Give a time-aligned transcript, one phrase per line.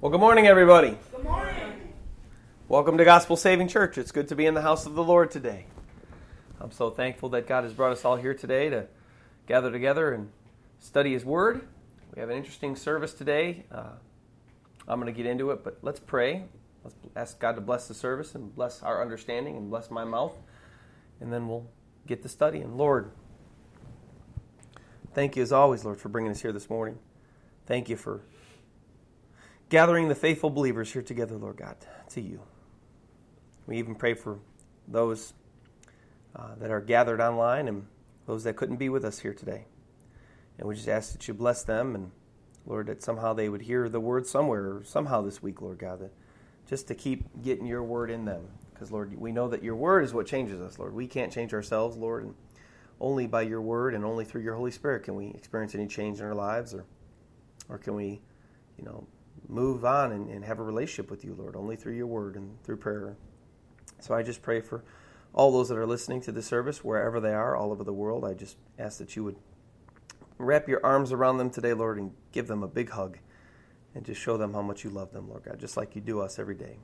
[0.00, 0.96] Well, good morning, everybody.
[1.10, 1.92] Good morning.
[2.68, 3.98] Welcome to Gospel Saving Church.
[3.98, 5.66] It's good to be in the house of the Lord today.
[6.60, 8.86] I'm so thankful that God has brought us all here today to
[9.48, 10.30] gather together and
[10.78, 11.66] study His Word.
[12.14, 13.64] We have an interesting service today.
[13.72, 13.88] Uh,
[14.86, 16.44] I'm going to get into it, but let's pray.
[16.84, 20.36] Let's ask God to bless the service and bless our understanding and bless my mouth,
[21.20, 21.66] and then we'll
[22.06, 22.76] get to studying.
[22.76, 23.10] Lord,
[25.12, 27.00] thank you as always, Lord, for bringing us here this morning.
[27.66, 28.20] Thank you for
[29.68, 31.76] gathering the faithful believers here together, Lord God,
[32.10, 32.40] to you.
[33.66, 34.38] We even pray for
[34.86, 35.34] those
[36.34, 37.86] uh, that are gathered online and
[38.26, 39.66] those that couldn't be with us here today.
[40.58, 42.10] And we just ask that you bless them and,
[42.66, 46.12] Lord, that somehow they would hear the word somewhere, somehow this week, Lord God, that
[46.66, 48.48] just to keep getting your word in them.
[48.72, 50.94] Because, Lord, we know that your word is what changes us, Lord.
[50.94, 52.34] We can't change ourselves, Lord, and
[53.00, 56.18] only by your word and only through your Holy Spirit can we experience any change
[56.20, 56.84] in our lives or,
[57.68, 58.20] or can we,
[58.76, 59.06] you know,
[59.48, 62.62] move on and, and have a relationship with you, Lord, only through your word and
[62.62, 63.16] through prayer.
[64.00, 64.84] So I just pray for
[65.32, 68.24] all those that are listening to the service, wherever they are, all over the world.
[68.24, 69.36] I just ask that you would
[70.38, 73.18] wrap your arms around them today, Lord, and give them a big hug
[73.94, 76.20] and just show them how much you love them, Lord God, just like you do
[76.20, 76.78] us every day.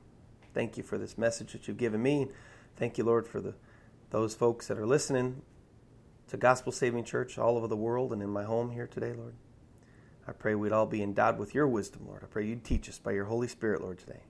[0.53, 2.27] Thank you for this message that you've given me.
[2.75, 3.53] Thank you, Lord, for the
[4.11, 5.41] those folks that are listening
[6.29, 9.35] to Gospel Saving Church all over the world and in my home here today, Lord.
[10.27, 12.21] I pray we'd all be endowed with your wisdom, Lord.
[12.23, 14.21] I pray you'd teach us by your Holy Spirit, Lord, today.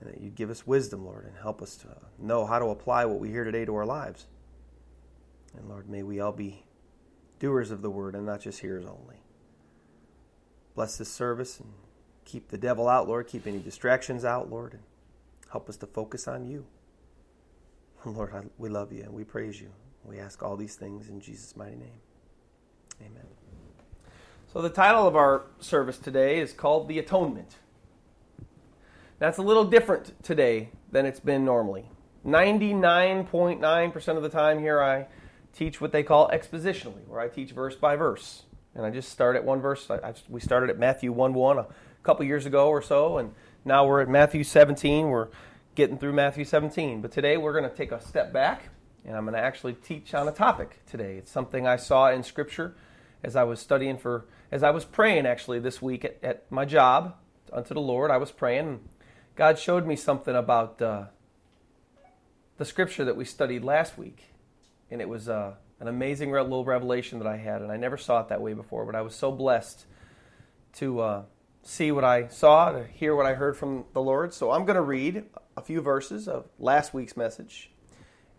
[0.00, 3.04] And that you'd give us wisdom, Lord, and help us to know how to apply
[3.04, 4.26] what we hear today to our lives.
[5.56, 6.64] And Lord, may we all be
[7.38, 9.16] doers of the word and not just hearers only.
[10.74, 11.72] Bless this service and
[12.24, 13.28] keep the devil out, Lord.
[13.28, 14.82] Keep any distractions out, Lord, and
[15.50, 16.66] help us to focus on you.
[18.04, 19.70] Lord, I, we love you and we praise you.
[20.04, 22.00] We ask all these things in Jesus' mighty name.
[23.00, 23.45] Amen.
[24.56, 27.56] So, the title of our service today is called The Atonement.
[29.18, 31.90] That's a little different today than it's been normally.
[32.24, 35.08] 99.9% of the time here, I
[35.52, 38.44] teach what they call expositionally, where I teach verse by verse.
[38.74, 39.90] And I just start at one verse.
[39.90, 41.66] I, I, we started at Matthew 1 1 a
[42.02, 43.34] couple years ago or so, and
[43.66, 45.10] now we're at Matthew 17.
[45.10, 45.28] We're
[45.74, 47.02] getting through Matthew 17.
[47.02, 48.70] But today we're going to take a step back,
[49.04, 51.18] and I'm going to actually teach on a topic today.
[51.18, 52.74] It's something I saw in Scripture
[53.22, 56.64] as I was studying for as I was praying actually this week at, at my
[56.64, 57.16] job
[57.52, 58.80] unto the Lord, I was praying.
[59.34, 61.06] God showed me something about uh,
[62.56, 64.24] the scripture that we studied last week,
[64.90, 68.20] and it was uh, an amazing little revelation that I had, and I never saw
[68.20, 68.84] it that way before.
[68.86, 69.84] But I was so blessed
[70.74, 71.22] to uh,
[71.62, 74.32] see what I saw, to hear what I heard from the Lord.
[74.32, 75.24] So I'm going to read
[75.56, 77.70] a few verses of last week's message,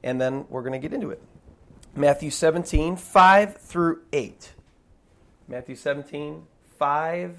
[0.03, 1.21] and then we're going to get into it.
[1.95, 4.53] Matthew 17, 5 through 8.
[5.47, 6.43] Matthew 17,
[6.77, 7.37] 5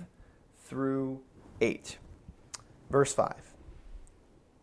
[0.65, 1.21] through
[1.61, 1.99] 8.
[2.91, 3.35] Verse 5.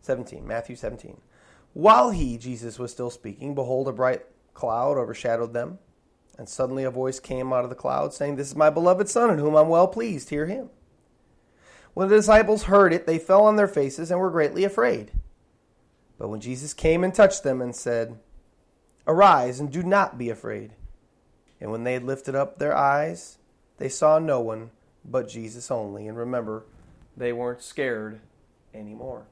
[0.02, 1.20] 17, Matthew 17.
[1.72, 4.24] While he, Jesus, was still speaking, behold, a bright
[4.54, 5.78] cloud overshadowed them.
[6.38, 9.30] And suddenly a voice came out of the cloud, saying, This is my beloved Son,
[9.30, 10.30] in whom I'm well pleased.
[10.30, 10.70] Hear him.
[11.94, 15.12] When the disciples heard it, they fell on their faces and were greatly afraid.
[16.18, 18.18] But when Jesus came and touched them and said,
[19.06, 20.72] Arise and do not be afraid.
[21.60, 23.38] And when they had lifted up their eyes,
[23.78, 24.70] they saw no one
[25.04, 26.06] but Jesus only.
[26.06, 26.64] And remember,
[27.16, 28.20] they weren't scared
[28.74, 29.26] anymore.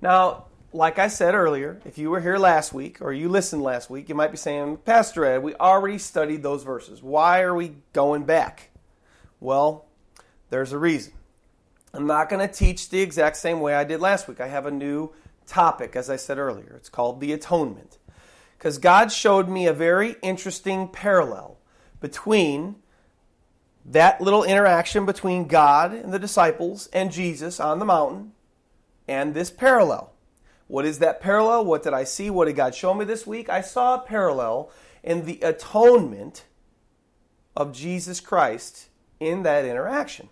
[0.00, 3.88] Now, like I said earlier, if you were here last week or you listened last
[3.88, 7.02] week, you might be saying, Pastor Ed, we already studied those verses.
[7.02, 8.70] Why are we going back?
[9.40, 9.86] Well,
[10.50, 11.12] there's a reason.
[11.94, 14.40] I'm not going to teach the exact same way I did last week.
[14.40, 15.10] I have a new
[15.46, 16.74] topic, as I said earlier.
[16.76, 17.98] It's called the atonement
[18.58, 21.58] because God showed me a very interesting parallel
[22.00, 22.76] between
[23.84, 28.32] that little interaction between God and the disciples and Jesus on the mountain
[29.06, 30.12] and this parallel.
[30.66, 31.64] What is that parallel?
[31.64, 32.28] What did I see?
[32.30, 33.48] What did God show me this week?
[33.48, 34.70] I saw a parallel
[35.02, 36.44] in the atonement
[37.56, 38.88] of Jesus Christ
[39.20, 40.28] in that interaction.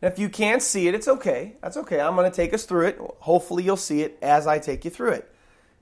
[0.00, 1.56] Now, if you can't see it, it's okay.
[1.62, 2.00] That's okay.
[2.00, 2.98] I'm going to take us through it.
[3.20, 5.33] Hopefully, you'll see it as I take you through it.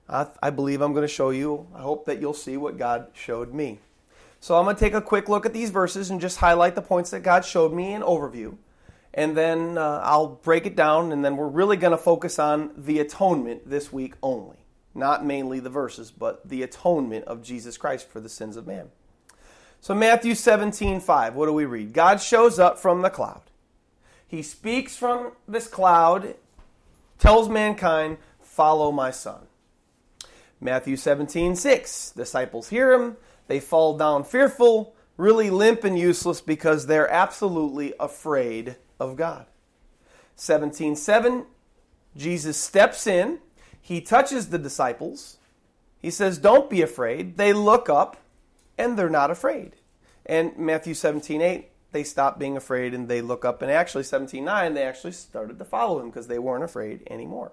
[0.07, 1.67] I, I believe I'm going to show you.
[1.75, 3.79] I hope that you'll see what God showed me.
[4.39, 6.81] So I'm going to take a quick look at these verses and just highlight the
[6.81, 8.57] points that God showed me in overview.
[9.13, 12.71] And then uh, I'll break it down, and then we're really going to focus on
[12.75, 14.57] the atonement this week only.
[14.95, 18.89] Not mainly the verses, but the atonement of Jesus Christ for the sins of man.
[19.81, 21.93] So, Matthew 17, 5, what do we read?
[21.93, 23.41] God shows up from the cloud.
[24.27, 26.35] He speaks from this cloud,
[27.19, 29.47] tells mankind, Follow my son.
[30.63, 32.11] Matthew 17, 6.
[32.11, 33.17] Disciples hear him.
[33.47, 39.45] They fall down fearful, really limp and useless because they're absolutely afraid of God.
[40.37, 41.45] 17 7,
[42.15, 43.39] Jesus steps in,
[43.79, 45.37] he touches the disciples,
[45.99, 47.37] he says, Don't be afraid.
[47.37, 48.17] They look up
[48.77, 49.73] and they're not afraid.
[50.25, 53.61] And Matthew 17 8, they stop being afraid and they look up.
[53.61, 57.51] And actually, 17 9, they actually started to follow him because they weren't afraid anymore.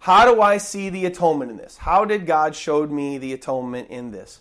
[0.00, 1.78] How do I see the atonement in this?
[1.78, 4.40] How did God show me the atonement in this?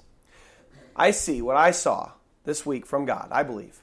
[0.96, 2.12] I see what I saw
[2.44, 3.82] this week from God, I believe.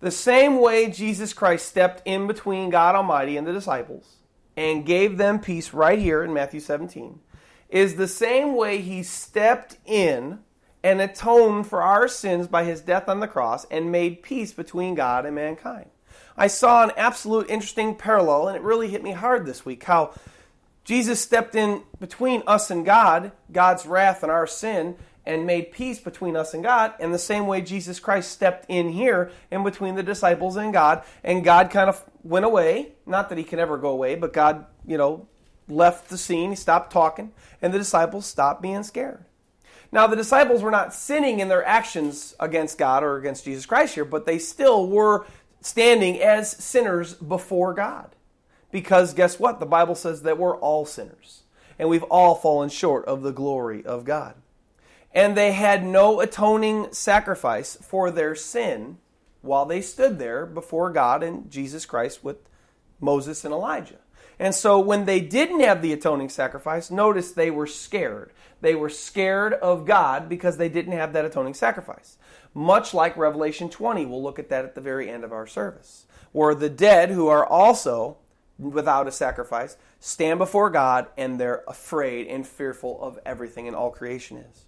[0.00, 4.16] The same way Jesus Christ stepped in between God Almighty and the disciples
[4.56, 7.20] and gave them peace right here in Matthew 17
[7.68, 10.40] is the same way he stepped in
[10.84, 14.94] and atoned for our sins by his death on the cross and made peace between
[14.94, 15.88] God and mankind.
[16.36, 20.12] I saw an absolute interesting parallel, and it really hit me hard this week how
[20.84, 26.00] Jesus stepped in between us and God, God's wrath and our sin, and made peace
[26.00, 29.94] between us and God, And the same way Jesus Christ stepped in here in between
[29.94, 32.92] the disciples and God, and God kind of went away.
[33.06, 35.28] Not that he can ever go away, but God, you know,
[35.68, 39.24] left the scene, he stopped talking, and the disciples stopped being scared.
[39.92, 43.94] Now, the disciples were not sinning in their actions against God or against Jesus Christ
[43.94, 45.26] here, but they still were
[45.60, 48.16] standing as sinners before God.
[48.72, 49.60] Because guess what?
[49.60, 51.42] The Bible says that we're all sinners
[51.78, 54.34] and we've all fallen short of the glory of God.
[55.14, 58.98] And they had no atoning sacrifice for their sin
[59.42, 62.38] while they stood there before God and Jesus Christ with
[62.98, 63.98] Moses and Elijah.
[64.38, 68.32] And so when they didn't have the atoning sacrifice, notice they were scared.
[68.60, 72.16] They were scared of God because they didn't have that atoning sacrifice.
[72.54, 76.06] Much like Revelation 20, we'll look at that at the very end of our service,
[76.32, 78.16] where the dead who are also
[78.58, 83.90] without a sacrifice stand before God and they're afraid and fearful of everything and all
[83.90, 84.66] creation is.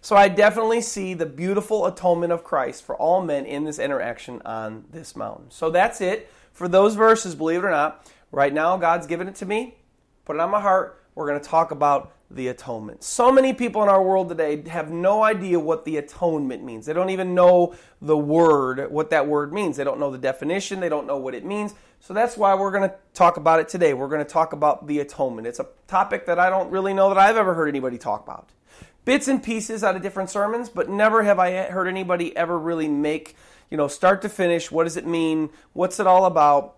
[0.00, 4.40] So I definitely see the beautiful atonement of Christ for all men in this interaction
[4.44, 5.50] on this mountain.
[5.50, 8.06] So that's it for those verses, believe it or not.
[8.30, 9.74] Right now, God's given it to me,
[10.24, 11.02] put it on my heart.
[11.14, 13.02] We're going to talk about the atonement.
[13.02, 16.84] So many people in our world today have no idea what the atonement means.
[16.84, 19.78] They don't even know the word, what that word means.
[19.78, 21.74] They don't know the definition, they don't know what it means.
[22.00, 23.94] So that's why we're going to talk about it today.
[23.94, 25.46] We're going to talk about the atonement.
[25.46, 28.50] It's a topic that I don't really know that I've ever heard anybody talk about.
[29.04, 32.88] Bits and pieces out of different sermons, but never have I heard anybody ever really
[32.88, 33.36] make,
[33.70, 35.48] you know, start to finish, what does it mean?
[35.72, 36.77] What's it all about?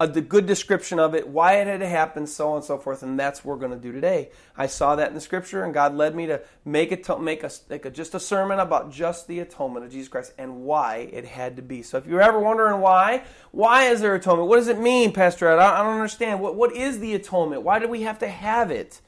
[0.00, 3.04] A good description of it, why it had to happen, so on and so forth,
[3.04, 4.30] and that's what we're going to do today.
[4.56, 7.50] I saw that in the scripture, and God led me to make it make a,
[7.68, 11.24] make a, just a sermon about just the atonement of Jesus Christ and why it
[11.24, 11.82] had to be.
[11.82, 14.48] So, if you're ever wondering why, why is there atonement?
[14.48, 15.60] What does it mean, Pastor Ed?
[15.60, 16.40] I, I don't understand.
[16.40, 17.62] What what is the atonement?
[17.62, 19.00] Why do we have to have it?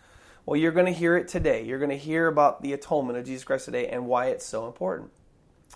[0.44, 1.64] Well, you're going to hear it today.
[1.64, 4.66] You're going to hear about the atonement of Jesus Christ today and why it's so
[4.66, 5.10] important.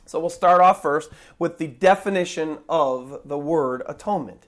[0.06, 4.46] So, we'll start off first with the definition of the word atonement.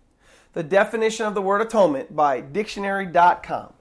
[0.55, 3.73] The definition of the word atonement by dictionary.com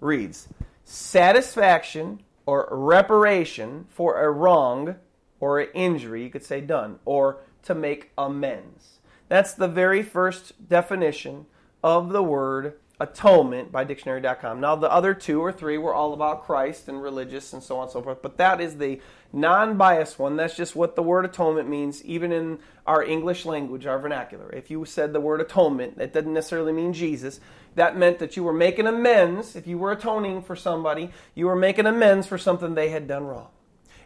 [0.00, 0.48] reads
[0.84, 4.96] satisfaction or reparation for a wrong
[5.40, 9.00] or an injury, you could say done, or to make amends.
[9.28, 11.46] That's the very first definition
[11.82, 14.60] of the word atonement by dictionary.com.
[14.60, 17.84] Now, the other two or three were all about Christ and religious and so on
[17.84, 19.00] and so forth, but that is the
[19.32, 20.36] non biased one.
[20.36, 24.50] That's just what the word atonement means, even in our English language, our vernacular.
[24.50, 27.38] If you said the word atonement, that doesn't necessarily mean Jesus.
[27.74, 29.56] That meant that you were making amends.
[29.56, 33.24] If you were atoning for somebody, you were making amends for something they had done
[33.24, 33.48] wrong.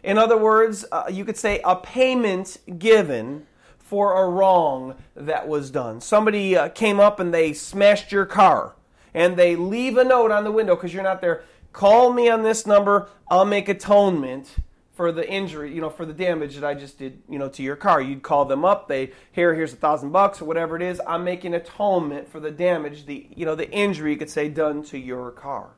[0.03, 3.45] In other words, uh, you could say a payment given
[3.77, 6.01] for a wrong that was done.
[6.01, 8.73] Somebody uh, came up and they smashed your car
[9.13, 11.43] and they leave a note on the window because you're not there.
[11.73, 13.09] Call me on this number.
[13.29, 14.55] I'll make atonement
[14.93, 17.63] for the injury, you know, for the damage that I just did, you know, to
[17.63, 18.01] your car.
[18.01, 18.87] You'd call them up.
[18.87, 21.01] They here, here's a thousand bucks or whatever it is.
[21.07, 24.83] I'm making atonement for the damage, the you know, the injury you could say done
[24.83, 25.71] to your car.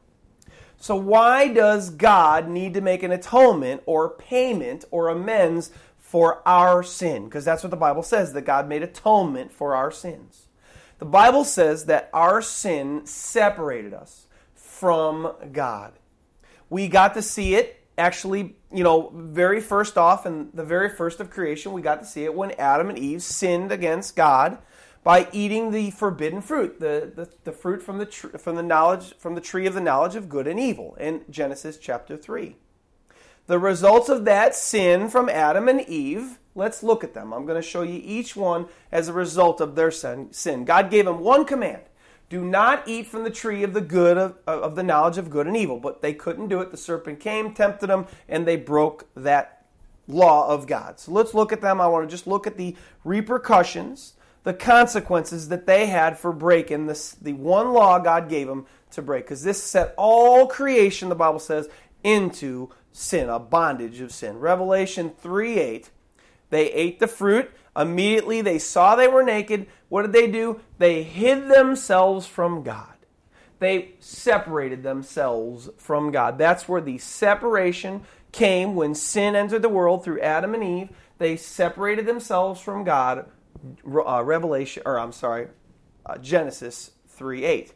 [0.78, 6.84] So why does God need to make an atonement or payment or amends for our
[6.84, 7.25] sin?
[7.25, 10.42] Because that's what the Bible says that God made atonement for our sins.
[11.03, 15.91] The Bible says that our sin separated us from God.
[16.69, 21.19] We got to see it actually, you know, very first off in the very first
[21.19, 24.60] of creation, we got to see it when Adam and Eve sinned against God
[25.03, 29.13] by eating the forbidden fruit, the, the, the fruit from the, tr- from, the knowledge,
[29.17, 32.55] from the tree of the knowledge of good and evil in Genesis chapter 3.
[33.47, 37.33] The results of that sin from Adam and Eve Let's look at them.
[37.33, 40.65] I'm going to show you each one as a result of their sin.
[40.65, 41.81] God gave them one command
[42.33, 45.45] do not eat from the tree of the good of, of, the knowledge of good
[45.45, 45.79] and evil.
[45.79, 46.71] But they couldn't do it.
[46.71, 49.67] The serpent came, tempted them, and they broke that
[50.07, 51.00] law of God.
[51.00, 51.79] So let's look at them.
[51.79, 56.88] I want to just look at the repercussions, the consequences that they had for breaking
[56.88, 59.25] this, the one law God gave them to break.
[59.25, 61.69] Because this set all creation, the Bible says,
[62.03, 64.39] into sin, a bondage of sin.
[64.39, 65.89] Revelation 3 8.
[66.50, 67.51] They ate the fruit.
[67.75, 69.67] Immediately they saw they were naked.
[69.89, 70.62] What did they do?
[70.77, 72.93] They hid themselves from God.
[73.59, 76.38] They separated themselves from God.
[76.38, 80.89] That's where the separation came when sin entered the world through Adam and Eve.
[81.17, 83.25] They separated themselves from God.
[83.85, 85.47] Uh, Revelation, or I'm sorry,
[86.05, 87.73] uh, Genesis 3 8.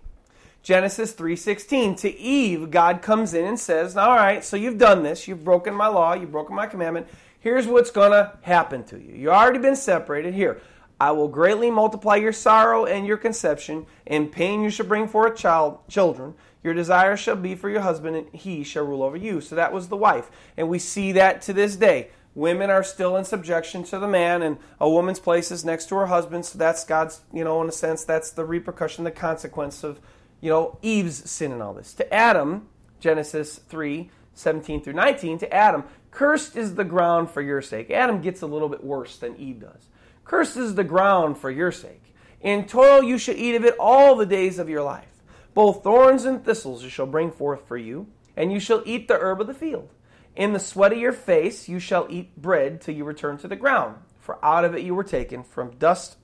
[0.67, 5.25] Genesis 3:16 to Eve God comes in and says, "All right, so you've done this.
[5.25, 7.07] You've broken my law, you've broken my commandment.
[7.39, 9.15] Here's what's going to happen to you.
[9.15, 10.33] You've already been separated.
[10.33, 10.59] Here,
[10.99, 13.85] I will greatly multiply your sorrow and your conception.
[14.05, 16.33] In pain you shall bring forth child, children.
[16.65, 19.39] Your desire shall be for your husband, and he shall rule over you.
[19.39, 20.29] So that was the wife.
[20.57, 22.09] And we see that to this day.
[22.35, 25.95] Women are still in subjection to the man, and a woman's place is next to
[25.95, 26.45] her husband.
[26.45, 30.01] So that's God's, you know, in a sense, that's the repercussion, the consequence of,
[30.41, 31.93] you know, Eve's sin and all this.
[31.93, 32.67] To Adam,
[32.99, 37.89] Genesis 3 17 through 19, to Adam, cursed is the ground for your sake.
[37.89, 39.87] Adam gets a little bit worse than Eve does.
[40.25, 42.13] Cursed is the ground for your sake.
[42.41, 45.23] In toil you shall eat of it all the days of your life.
[45.55, 49.17] Both thorns and thistles you shall bring forth for you, and you shall eat the
[49.17, 49.89] herb of the field.
[50.35, 53.55] In the sweat of your face you shall eat bread till you return to the
[53.55, 56.17] ground, for out of it you were taken, from dust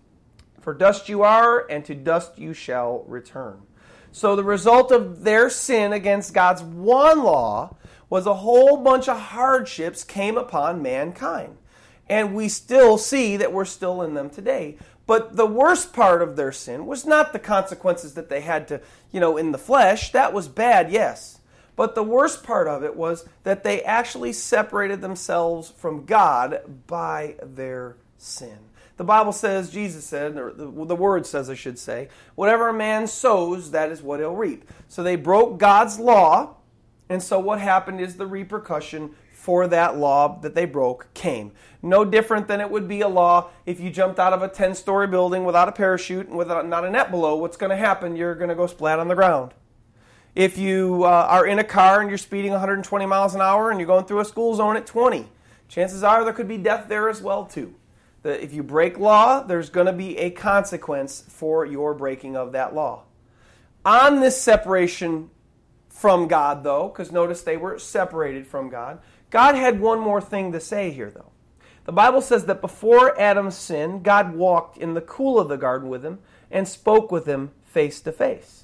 [0.63, 3.63] for dust you are, and to dust you shall return.
[4.13, 7.75] So the result of their sin against God's one law
[8.11, 11.57] was a whole bunch of hardships came upon mankind.
[12.07, 14.77] And we still see that we're still in them today.
[15.07, 18.81] But the worst part of their sin was not the consequences that they had to,
[19.11, 20.11] you know, in the flesh.
[20.11, 21.39] That was bad, yes.
[21.75, 27.35] But the worst part of it was that they actually separated themselves from God by
[27.41, 28.59] their sin.
[28.97, 32.73] The Bible says, Jesus said, or the, the Word says, I should say, whatever a
[32.73, 34.69] man sows, that is what he'll reap.
[34.87, 36.57] So they broke God's law,
[37.09, 41.51] and so what happened is the repercussion for that law that they broke came.
[41.81, 44.73] No different than it would be a law if you jumped out of a 10
[44.73, 47.35] story building without a parachute and without not a net below.
[47.35, 48.15] What's going to happen?
[48.15, 49.53] You're going to go splat on the ground.
[50.33, 53.79] If you uh, are in a car and you're speeding 120 miles an hour and
[53.79, 55.27] you're going through a school zone at 20,
[55.67, 57.75] chances are there could be death there as well too.
[58.23, 62.53] The, if you break law, there's going to be a consequence for your breaking of
[62.53, 63.03] that law.
[63.85, 65.29] On this separation
[65.89, 68.99] from God, though, because notice they were separated from God,
[69.29, 71.31] God had one more thing to say here, though.
[71.85, 75.89] The Bible says that before Adam's sin, God walked in the cool of the garden
[75.89, 78.63] with him and spoke with him face to face.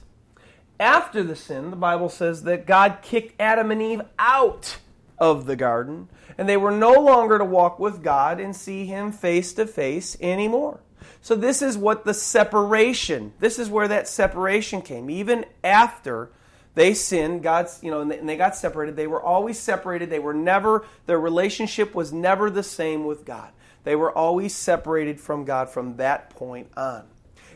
[0.79, 4.77] After the sin, the Bible says that God kicked Adam and Eve out
[5.19, 9.11] of the garden, and they were no longer to walk with God and see him
[9.11, 10.79] face to face anymore.
[11.21, 15.09] So this is what the separation, this is where that separation came.
[15.09, 16.29] Even after
[16.75, 18.95] they sinned, God's, you know, and they got separated.
[18.95, 20.09] They were always separated.
[20.09, 23.51] They were never, their relationship was never the same with God.
[23.83, 27.05] They were always separated from God from that point on.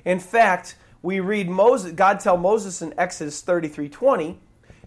[0.03, 4.39] In fact, we read Moses, God tell Moses in Exodus 33 20,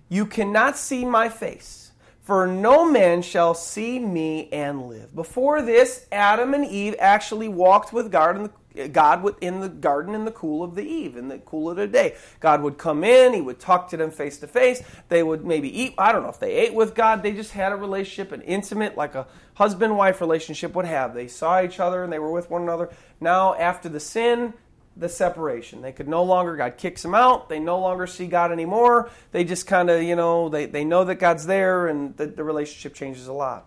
[0.08, 1.85] You cannot see my face,
[2.26, 5.14] for no man shall see me and live.
[5.14, 8.50] Before this, Adam and Eve actually walked with God in the
[8.88, 11.86] God in the garden in the cool of the eve, in the cool of the
[11.86, 12.14] day.
[12.40, 14.82] God would come in, he would talk to them face to face.
[15.08, 15.94] They would maybe eat.
[15.96, 17.22] I don't know if they ate with God.
[17.22, 21.14] They just had a relationship, an intimate, like a husband wife relationship would have.
[21.14, 22.90] They saw each other and they were with one another.
[23.18, 24.52] Now, after the sin,
[24.96, 25.82] the separation.
[25.82, 27.48] They could no longer, God kicks them out.
[27.48, 29.10] They no longer see God anymore.
[29.32, 32.42] They just kind of, you know, they, they know that God's there and the, the
[32.42, 33.66] relationship changes a lot.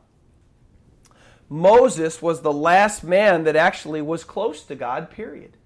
[1.47, 5.57] Moses was the last man that actually was close to God, period.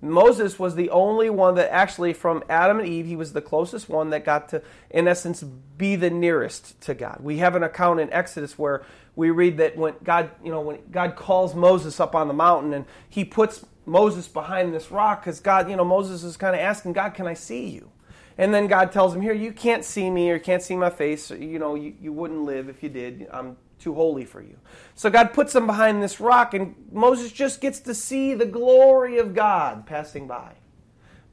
[0.00, 3.88] Moses was the only one that actually, from Adam and Eve, he was the closest
[3.88, 7.18] one that got to, in essence, be the nearest to God.
[7.20, 8.84] We have an account in Exodus where
[9.16, 12.74] we read that when God, you know, when God calls Moses up on the mountain
[12.74, 16.60] and he puts Moses behind this rock because God, you know, Moses is kind of
[16.60, 17.90] asking God, "Can I see you?"
[18.36, 20.90] And then God tells him, "Here, you can't see me or you can't see my
[20.90, 21.30] face.
[21.30, 23.26] You know, you, you wouldn't live if you did.
[23.30, 24.58] I'm too holy for you.
[24.94, 29.18] So God puts him behind this rock, and Moses just gets to see the glory
[29.18, 30.54] of God passing by.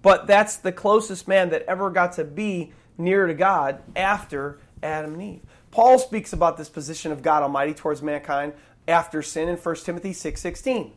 [0.02, 5.14] But that's the closest man that ever got to be near to God after Adam
[5.14, 5.42] and Eve.
[5.72, 8.54] Paul speaks about this position of God Almighty towards mankind
[8.88, 10.92] after sin in 1 Timothy 6:16.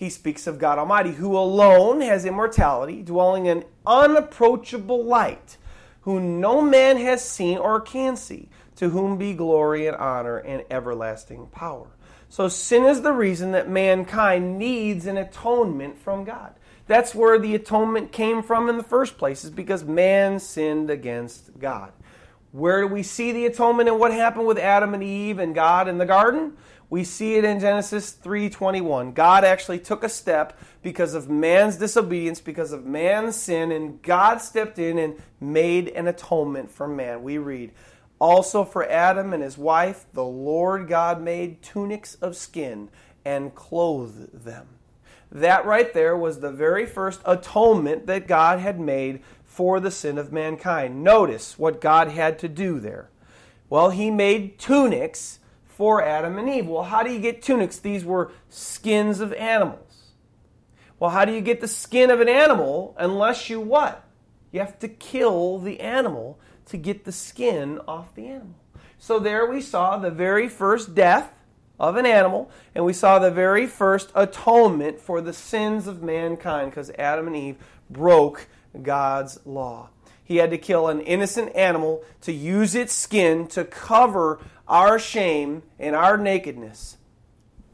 [0.00, 5.58] He speaks of God Almighty, who alone has immortality, dwelling in unapproachable light,
[6.00, 10.64] who no man has seen or can see to whom be glory and honor and
[10.70, 11.88] everlasting power.
[12.30, 16.54] So sin is the reason that mankind needs an atonement from God.
[16.86, 21.58] That's where the atonement came from in the first place, is because man sinned against
[21.58, 21.92] God.
[22.52, 25.88] Where do we see the atonement and what happened with Adam and Eve and God
[25.88, 26.56] in the garden?
[26.90, 29.12] We see it in Genesis 3:21.
[29.12, 34.42] God actually took a step because of man's disobedience, because of man's sin, and God
[34.42, 37.22] stepped in and made an atonement for man.
[37.22, 37.70] We read,
[38.18, 42.88] "Also for Adam and his wife, the Lord God made tunics of skin
[43.24, 44.66] and clothed them."
[45.30, 50.18] That right there was the very first atonement that God had made for the sin
[50.18, 51.04] of mankind.
[51.04, 53.10] Notice what God had to do there.
[53.68, 55.39] Well, he made tunics
[55.80, 56.66] for Adam and Eve.
[56.66, 57.78] Well, how do you get tunics?
[57.78, 60.10] These were skins of animals.
[60.98, 64.04] Well, how do you get the skin of an animal unless you what?
[64.52, 68.56] You have to kill the animal to get the skin off the animal.
[68.98, 71.32] So there we saw the very first death
[71.78, 76.72] of an animal, and we saw the very first atonement for the sins of mankind
[76.72, 77.56] because Adam and Eve
[77.88, 78.48] broke
[78.82, 79.88] God's law.
[80.30, 85.64] He had to kill an innocent animal to use its skin to cover our shame
[85.76, 86.98] and our nakedness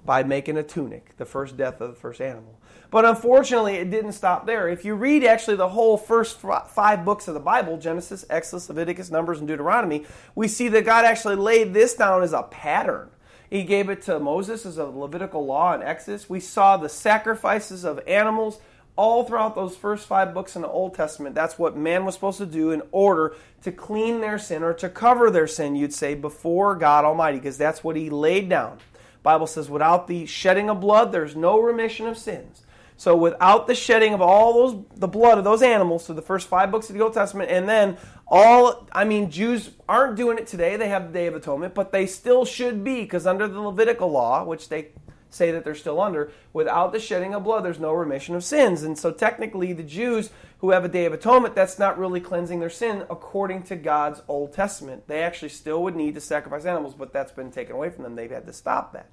[0.06, 2.58] by making a tunic, the first death of the first animal.
[2.90, 4.70] But unfortunately, it didn't stop there.
[4.70, 9.10] If you read actually the whole first five books of the Bible Genesis, Exodus, Leviticus,
[9.10, 13.10] Numbers, and Deuteronomy we see that God actually laid this down as a pattern
[13.50, 16.28] he gave it to Moses as a Levitical law in Exodus.
[16.28, 18.58] We saw the sacrifices of animals
[18.96, 21.34] all throughout those first five books in the Old Testament.
[21.34, 24.88] That's what man was supposed to do in order to clean their sin or to
[24.88, 28.78] cover their sin, you'd say, before God Almighty, because that's what he laid down.
[29.22, 32.62] Bible says, without the shedding of blood, there's no remission of sins.
[32.96, 36.48] So without the shedding of all those the blood of those animals, so the first
[36.48, 40.46] five books of the Old Testament, and then all I mean, Jews aren't doing it
[40.46, 40.76] today.
[40.76, 44.10] They have the Day of Atonement, but they still should be, because under the Levitical
[44.10, 44.88] law, which they
[45.36, 48.82] say that they're still under, without the shedding of blood, there's no remission of sins.
[48.82, 52.60] And so technically the Jews who have a Day of Atonement, that's not really cleansing
[52.60, 55.06] their sin according to God's Old Testament.
[55.06, 58.16] They actually still would need to sacrifice animals, but that's been taken away from them.
[58.16, 59.10] They've had to stop that.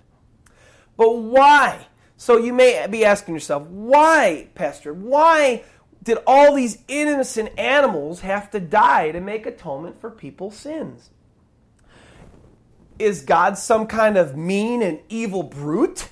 [0.95, 1.87] But why?
[2.15, 4.93] So you may be asking yourself, why, Pastor?
[4.93, 5.63] Why
[6.01, 11.09] did all these innocent animals have to die to make atonement for people's sins?
[12.99, 16.09] Is God some kind of mean and evil brute?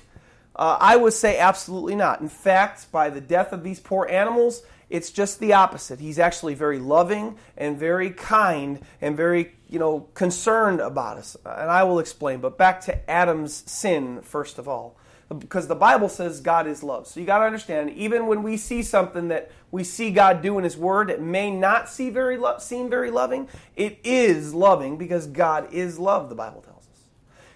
[0.54, 2.20] Uh, I would say absolutely not.
[2.20, 6.00] In fact, by the death of these poor animals, it's just the opposite.
[6.00, 11.36] He's actually very loving and very kind and very, you know, concerned about us.
[11.46, 12.40] And I will explain.
[12.40, 14.98] But back to Adam's sin, first of all
[15.38, 17.06] because the Bible says God is love.
[17.06, 20.58] So you got to understand, even when we see something that we see God do
[20.58, 23.48] in His Word, it may not see very lo- seem very loving.
[23.76, 26.28] It is loving because God is love.
[26.28, 27.04] The Bible tells us.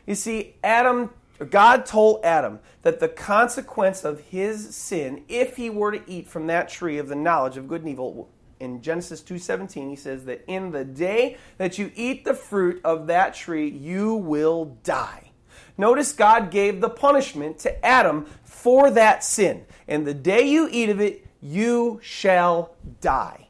[0.06, 1.10] You see, Adam,
[1.44, 6.46] God told Adam that the consequence of his sin, if he were to eat from
[6.46, 10.42] that tree of the knowledge of good and evil, in Genesis 2:17 he says that
[10.46, 15.30] in the day that you eat the fruit of that tree you will die.
[15.78, 19.66] Notice God gave the punishment to Adam for that sin.
[19.86, 23.48] And the day you eat of it, you shall die.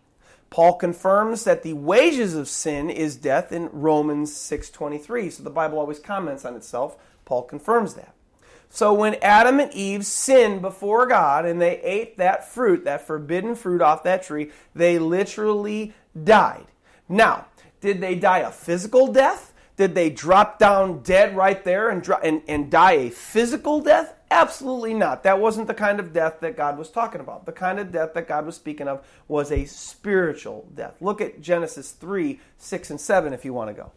[0.51, 5.31] Paul confirms that the wages of sin is death in Romans 6:23.
[5.31, 6.96] So the Bible always comments on itself.
[7.27, 8.15] Paul confirms that.
[8.71, 13.55] So when Adam and Eve sinned before God and they ate that fruit, that forbidden
[13.55, 16.67] fruit off that tree, they literally died.
[17.09, 17.47] Now,
[17.81, 19.53] did they die a physical death?
[19.77, 24.15] Did they drop down dead right there and, and, and die a physical death?
[24.31, 25.23] Absolutely not.
[25.23, 27.47] That wasn't the kind of death that God was talking about.
[27.47, 30.95] The kind of death that God was speaking of was a spiritual death.
[31.01, 33.93] Look at Genesis 3 6 and 7 if you want to go.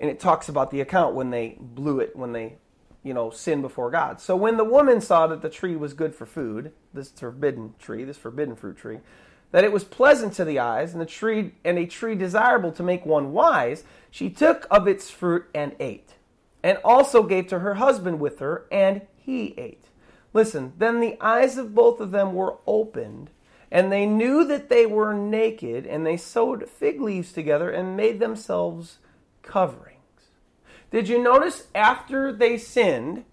[0.00, 2.56] And it talks about the account when they blew it, when they,
[3.02, 4.18] you know, sinned before God.
[4.20, 8.04] So when the woman saw that the tree was good for food, this forbidden tree,
[8.04, 9.00] this forbidden fruit tree,
[9.52, 12.82] that it was pleasant to the eyes, and the tree and a tree desirable to
[12.82, 16.14] make one wise, she took of its fruit and ate,
[16.62, 19.86] and also gave to her husband with her, and he ate.
[20.32, 23.30] Listen, then the eyes of both of them were opened,
[23.70, 28.20] and they knew that they were naked, and they sewed fig leaves together and made
[28.20, 28.98] themselves
[29.42, 29.89] coverings.
[30.90, 33.24] Did you notice after they sinned,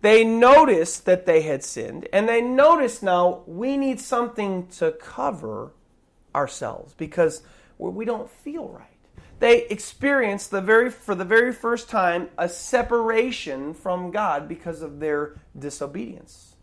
[0.00, 5.72] they noticed that they had sinned, and they noticed now we need something to cover
[6.34, 7.42] ourselves because
[7.78, 8.88] we don't feel right.
[9.38, 15.00] They experienced the very for the very first time a separation from God because of
[15.00, 16.56] their disobedience.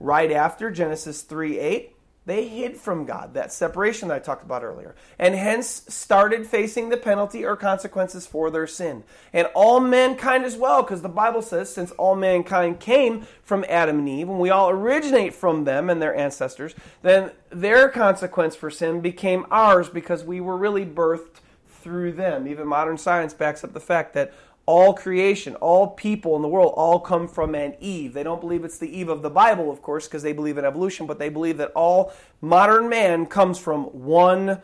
[0.00, 1.96] Right after Genesis 3 8,
[2.28, 6.90] They hid from God, that separation that I talked about earlier, and hence started facing
[6.90, 9.02] the penalty or consequences for their sin.
[9.32, 14.00] And all mankind as well, because the Bible says, since all mankind came from Adam
[14.00, 18.70] and Eve, and we all originate from them and their ancestors, then their consequence for
[18.70, 21.40] sin became ours because we were really birthed
[21.80, 22.46] through them.
[22.46, 24.34] Even modern science backs up the fact that
[24.68, 28.12] all creation, all people in the world, all come from an Eve.
[28.12, 30.66] They don't believe it's the Eve of the Bible, of course, because they believe in
[30.66, 34.60] evolution, but they believe that all modern man comes from one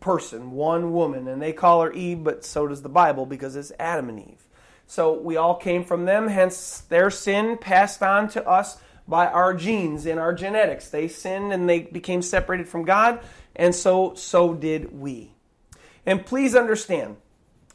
[0.00, 1.28] person, one woman.
[1.28, 4.42] And they call her Eve, but so does the Bible because it's Adam and Eve.
[4.86, 9.52] So we all came from them, hence their sin passed on to us by our
[9.52, 10.88] genes and our genetics.
[10.88, 13.20] They sinned and they became separated from God,
[13.54, 15.32] and so so did we.
[16.06, 17.16] And please understand,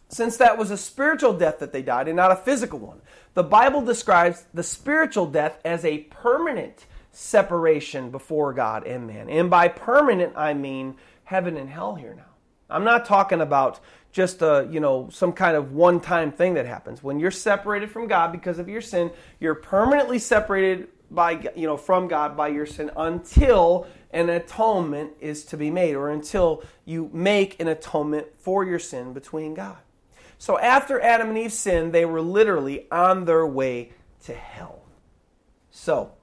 [0.10, 3.02] since that was a spiritual death that they died and not a physical one.
[3.34, 9.30] The Bible describes the spiritual death as a permanent separation before God and man.
[9.30, 12.24] And by permanent, I mean heaven and hell here now.
[12.70, 13.80] I'm not talking about
[14.12, 17.04] just a, you know, some kind of one-time thing that happens.
[17.04, 21.78] When you're separated from God because of your sin, you're permanently separated by you know
[21.78, 27.10] from God by your sin until an atonement is to be made or until you
[27.14, 29.78] make an atonement for your sin between God.
[30.38, 33.92] So after Adam and Eve sinned, they were literally on their way
[34.26, 34.84] to hell.
[35.72, 36.14] So,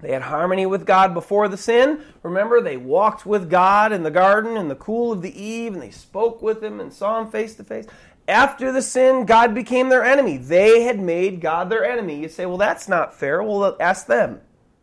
[0.00, 2.02] they had harmony with God before the sin.
[2.22, 5.82] Remember, they walked with God in the garden in the cool of the eve, and
[5.82, 7.86] they spoke with Him and saw Him face to face.
[8.26, 10.36] After the sin, God became their enemy.
[10.36, 12.20] They had made God their enemy.
[12.20, 13.42] You say, well, that's not fair.
[13.42, 14.40] Well, ask them.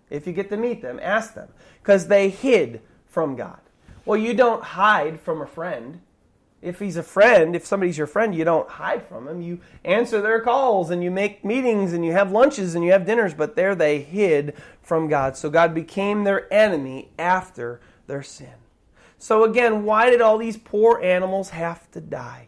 [0.09, 1.49] If you get to meet them, ask them.
[1.81, 3.59] Because they hid from God.
[4.05, 6.01] Well, you don't hide from a friend
[6.61, 9.41] if he's a friend, if somebody's your friend, you don't hide from him.
[9.41, 13.05] You answer their calls and you make meetings and you have lunches and you have
[13.05, 15.37] dinners, but there they hid from God.
[15.37, 18.55] So God became their enemy after their sin.
[19.17, 22.47] So again, why did all these poor animals have to die?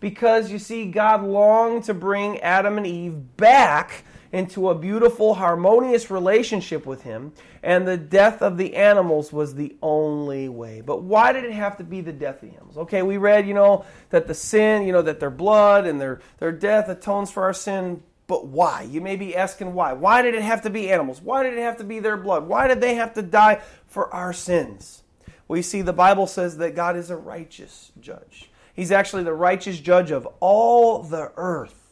[0.00, 6.10] Because you see, God longed to bring Adam and Eve back into a beautiful, harmonious
[6.10, 10.80] relationship with Him, and the death of the animals was the only way.
[10.80, 12.76] But why did it have to be the death of the animals?
[12.78, 16.20] Okay, we read, you know, that the sin, you know, that their blood and their,
[16.40, 18.82] their death atones for our sin, but why?
[18.82, 19.92] You may be asking why.
[19.92, 21.22] Why did it have to be animals?
[21.22, 22.48] Why did it have to be their blood?
[22.48, 25.04] Why did they have to die for our sins?
[25.46, 28.50] Well, you see, the Bible says that God is a righteous judge.
[28.74, 31.83] He's actually the righteous judge of all the earth.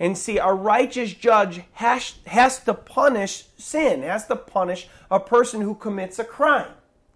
[0.00, 5.60] And see, a righteous judge has, has to punish sin, has to punish a person
[5.60, 6.72] who commits a crime.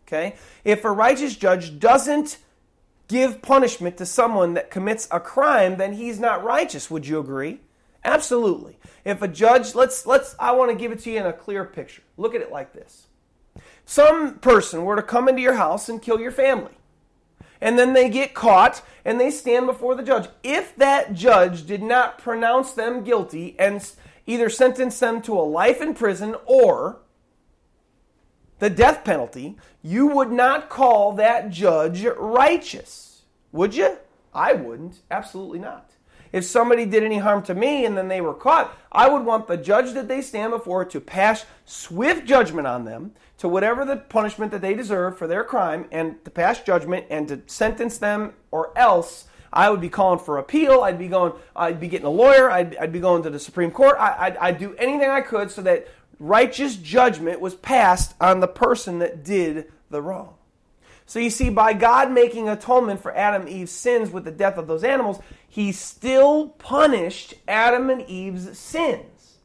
[0.06, 0.36] Okay?
[0.64, 2.36] If a righteous judge doesn't
[3.08, 6.90] give punishment to someone that commits a crime, then he's not righteous.
[6.90, 7.60] Would you agree?
[8.04, 8.78] Absolutely.
[9.02, 11.64] If a judge, let's let's I want to give it to you in a clear
[11.64, 12.02] picture.
[12.18, 13.06] Look at it like this.
[13.86, 16.72] Some person were to come into your house and kill your family
[17.64, 20.28] and then they get caught and they stand before the judge.
[20.42, 23.90] If that judge did not pronounce them guilty and
[24.26, 27.00] either sentence them to a life in prison or
[28.58, 33.22] the death penalty, you would not call that judge righteous.
[33.50, 33.96] Would you?
[34.34, 35.00] I wouldn't.
[35.10, 35.93] Absolutely not.
[36.34, 39.46] If somebody did any harm to me and then they were caught, I would want
[39.46, 43.98] the judge that they stand before to pass swift judgment on them to whatever the
[43.98, 48.32] punishment that they deserve for their crime and to pass judgment and to sentence them
[48.50, 50.80] or else I would be calling for appeal.
[50.80, 52.50] I'd be going, I'd be getting a lawyer.
[52.50, 53.96] I'd, I'd be going to the Supreme Court.
[53.96, 55.86] I, would I'd do anything I could so that
[56.18, 60.34] righteous judgment was passed on the person that did the wrong.
[61.06, 64.56] So you see, by God making atonement for Adam and Eve's sins with the death
[64.56, 69.38] of those animals, he still punished Adam and Eve's sins.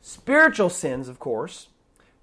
[0.00, 1.68] Spiritual sins, of course,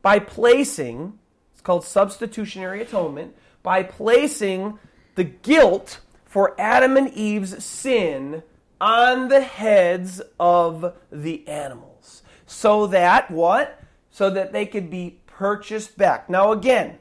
[0.01, 1.17] by placing,
[1.53, 4.77] it's called substitutionary atonement, by placing
[5.15, 8.43] the guilt for Adam and Eve's sin
[8.81, 12.21] on the heads of the animals.
[12.45, 13.81] So that what?
[14.11, 16.29] So that they could be purchased back.
[16.29, 16.97] Now, again,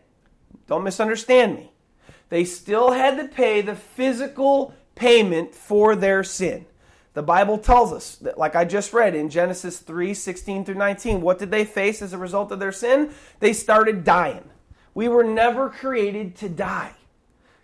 [0.68, 1.71] don't misunderstand me.
[2.32, 6.64] They still had to pay the physical payment for their sin.
[7.12, 11.20] The Bible tells us that, like I just read in Genesis 3 16 through 19,
[11.20, 13.12] what did they face as a result of their sin?
[13.40, 14.48] They started dying.
[14.94, 16.94] We were never created to die.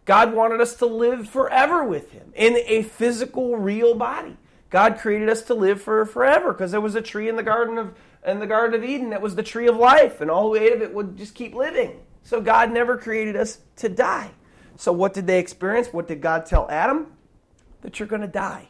[0.04, 4.36] God wanted us to live forever with Him in a physical, real body.
[4.68, 7.78] God created us to live for forever because there was a tree in the garden
[7.78, 10.56] of in the Garden of Eden that was the tree of life, and all who
[10.56, 12.00] ate of it would just keep living.
[12.22, 14.32] So God never created us to die.
[14.78, 15.88] So what did they experience?
[15.92, 17.08] What did God tell Adam?
[17.82, 18.68] That you're going to die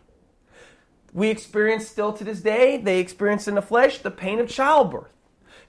[1.12, 5.12] we experience still to this day, they experience in the flesh the pain of childbirth.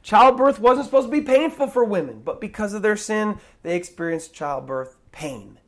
[0.01, 4.33] Childbirth wasn't supposed to be painful for women, but because of their sin, they experienced
[4.33, 5.59] childbirth pain.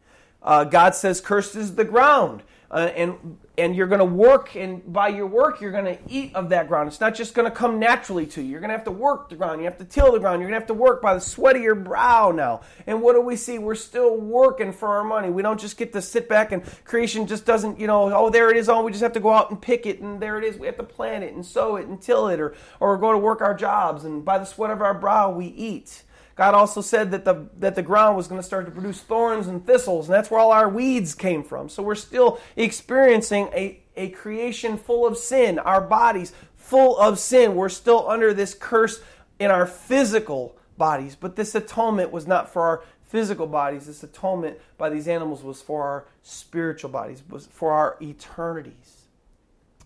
[0.42, 4.92] Uh, God says, Cursed is the ground uh, and and you're going to work and
[4.92, 6.88] by your work you're going to eat of that ground.
[6.88, 8.50] It's not just going to come naturally to you.
[8.50, 9.62] You're going to have to work the ground.
[9.62, 10.42] You have to till the ground.
[10.42, 12.62] You're going to have to work by the sweat of your brow now.
[12.88, 13.60] And what do we see?
[13.60, 15.30] We're still working for our money.
[15.30, 18.50] We don't just get to sit back and creation just doesn't you know oh there
[18.50, 20.44] it is oh we just have to go out and pick it and there it
[20.44, 20.58] is.
[20.58, 23.18] We have to plant it and sow it and till it or or go to
[23.18, 26.04] work our jobs and by the sweat of our brow we eat
[26.36, 29.48] God also said that the, that the ground was going to start to produce thorns
[29.48, 31.70] and thistles, and that's where all our weeds came from.
[31.70, 37.56] So we're still experiencing a, a creation full of sin, our bodies full of sin.
[37.56, 39.02] We're still under this curse
[39.40, 43.88] in our physical bodies, but this atonement was not for our physical bodies.
[43.88, 49.02] This atonement by these animals was for our spiritual bodies, was for our eternities.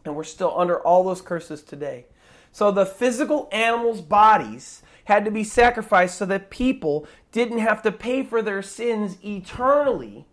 [0.06, 2.06] And we're still under all those curses today.
[2.52, 7.92] So the physical animals' bodies had to be sacrificed so that people didn't have to
[7.92, 10.26] pay for their sins eternally,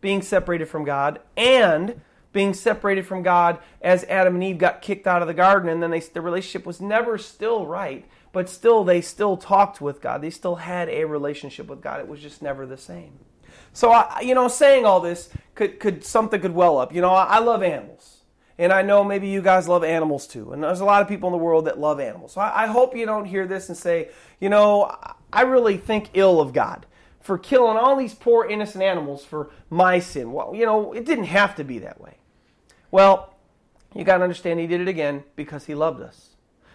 [0.00, 2.00] being separated from God, and
[2.32, 5.82] being separated from God as Adam and Eve got kicked out of the garden, and
[5.82, 10.22] then they, the relationship was never still right, but still they still talked with God.
[10.22, 12.00] They still had a relationship with God.
[12.00, 13.18] It was just never the same.
[13.74, 16.94] So, I, you know, saying all this could, could something could well up.
[16.94, 18.11] You know, I, I love animals.
[18.62, 20.52] And I know maybe you guys love animals too.
[20.52, 22.34] And there's a lot of people in the world that love animals.
[22.34, 24.96] So I, I hope you don't hear this and say, you know,
[25.32, 26.86] I really think ill of God
[27.20, 30.30] for killing all these poor innocent animals for my sin.
[30.32, 32.18] Well, you know, it didn't have to be that way.
[32.92, 33.34] Well,
[33.96, 36.28] you got to understand he did it again because he loved us.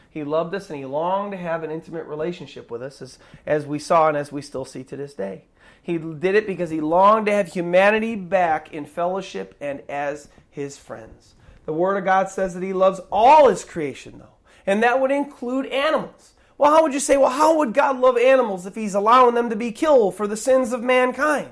[0.10, 3.66] He loved us and he longed to have an intimate relationship with us as, as
[3.66, 5.46] we saw and as we still see to this day.
[5.82, 10.78] He did it because he longed to have humanity back in fellowship and as his
[10.78, 11.36] friends.
[11.68, 15.12] The Word of God says that He loves all His creation, though, and that would
[15.12, 16.34] include animals.
[16.58, 19.50] Well, how would you say, well, how would God love animals if He's allowing them
[19.50, 21.52] to be killed for the sins of mankind?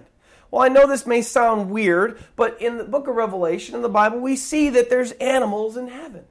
[0.50, 3.90] Well, I know this may sound weird, but in the book of Revelation, in the
[3.90, 6.24] Bible, we see that there's animals in heaven.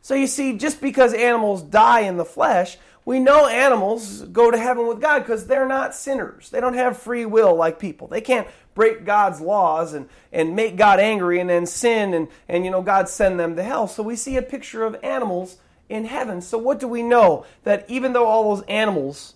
[0.00, 4.56] So you see, just because animals die in the flesh, we know animals go to
[4.56, 6.48] heaven with God because they're not sinners.
[6.48, 8.08] They don't have free will like people.
[8.08, 12.64] They can't break God's laws and, and make God angry and then sin and, and,
[12.64, 13.88] you know, God send them to hell.
[13.88, 15.56] So we see a picture of animals
[15.88, 16.40] in heaven.
[16.40, 17.44] So what do we know?
[17.64, 19.34] That even though all those animals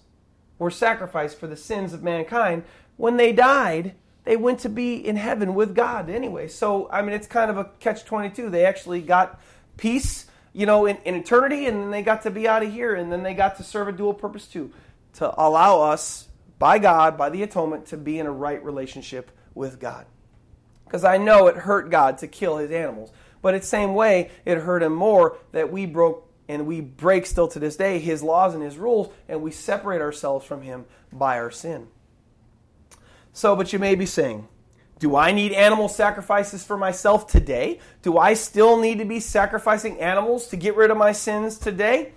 [0.61, 2.63] were sacrificed for the sins of mankind,
[2.97, 6.47] when they died, they went to be in heaven with God anyway.
[6.47, 8.49] So, I mean, it's kind of a catch 22.
[8.49, 9.41] They actually got
[9.77, 12.95] peace, you know, in, in eternity, and then they got to be out of here,
[12.95, 14.73] and then they got to serve a dual purpose too
[15.15, 16.29] to allow us
[16.63, 20.07] by God, by the atonement, to be in a right relationship with God.
[20.85, 23.11] Because I know it hurt God to kill his animals.
[23.43, 27.49] But it's same way, it hurt him more that we broke and we break still
[27.49, 31.37] to this day his laws and his rules, and we separate ourselves from him by
[31.37, 31.89] our sin.
[33.33, 34.47] So, but you may be saying,
[35.01, 37.81] do I need animal sacrifices for myself today?
[38.03, 42.13] Do I still need to be sacrificing animals to get rid of my sins today?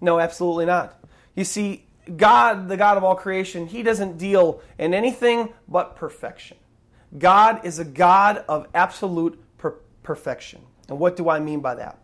[0.00, 0.98] No, absolutely not.
[1.34, 1.84] You see,
[2.16, 6.56] God, the God of all creation, He doesn't deal in anything but perfection.
[7.18, 10.62] God is a God of absolute per- perfection.
[10.88, 11.98] And what do I mean by that?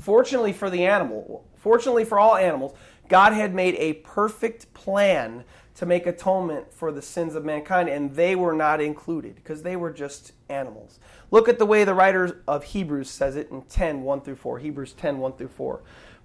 [0.00, 2.74] Fortunately for the animal, fortunately for all animals,
[3.08, 8.14] God had made a perfect plan to make atonement for the sins of mankind, and
[8.14, 10.98] they were not included because they were just animals.
[11.30, 14.58] Look at the way the writer of Hebrews says it in 10 1 through 4.
[14.58, 15.80] Hebrews 10 1 through 4.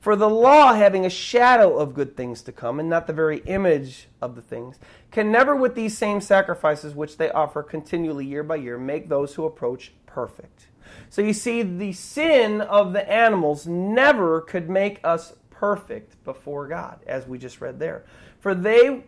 [0.05, 3.39] For the law, having a shadow of good things to come, and not the very
[3.39, 4.77] image of the things,
[5.09, 9.33] can never, with these same sacrifices which they offer continually year by year, make those
[9.33, 10.67] who approach perfect.
[11.09, 16.99] So you see, the sin of the animals never could make us perfect before God,
[17.07, 18.05] as we just read there.
[18.41, 19.05] For they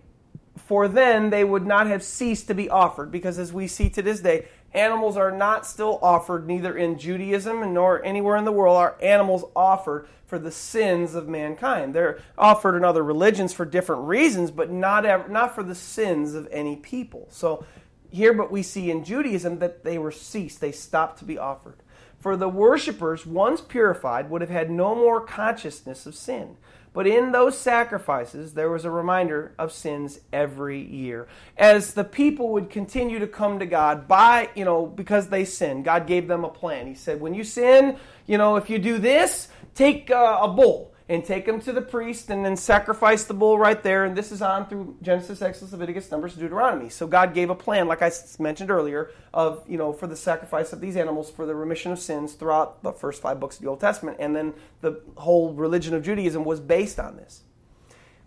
[0.57, 4.01] for then they would not have ceased to be offered, because as we see to
[4.01, 8.77] this day, animals are not still offered neither in Judaism nor anywhere in the world
[8.77, 11.93] are animals offered for the sins of mankind.
[11.93, 16.33] They're offered in other religions for different reasons, but not ever, not for the sins
[16.33, 17.27] of any people.
[17.29, 17.65] So
[18.11, 21.77] here, but we see in Judaism that they were ceased; they stopped to be offered.
[22.19, 26.57] For the worshippers, once purified, would have had no more consciousness of sin.
[26.97, 31.27] But in those sacrifices, there was a reminder of sins every year.
[31.55, 35.85] As the people would continue to come to God by, you know, because they sinned,
[35.85, 36.87] God gave them a plan.
[36.87, 40.91] He said, when you sin, you know, if you do this, take uh, a bull
[41.09, 44.03] and take them to the priest and then sacrifice the bull right there.
[44.03, 46.89] And this is on through Genesis, Exodus, Leviticus, Numbers, Deuteronomy.
[46.89, 50.73] So God gave a plan, like I mentioned earlier, of you know for the sacrifice
[50.73, 53.69] of these animals for the remission of sins throughout the first five books of the
[53.69, 57.43] Old Testament, and then the whole religion of Judaism was based on this.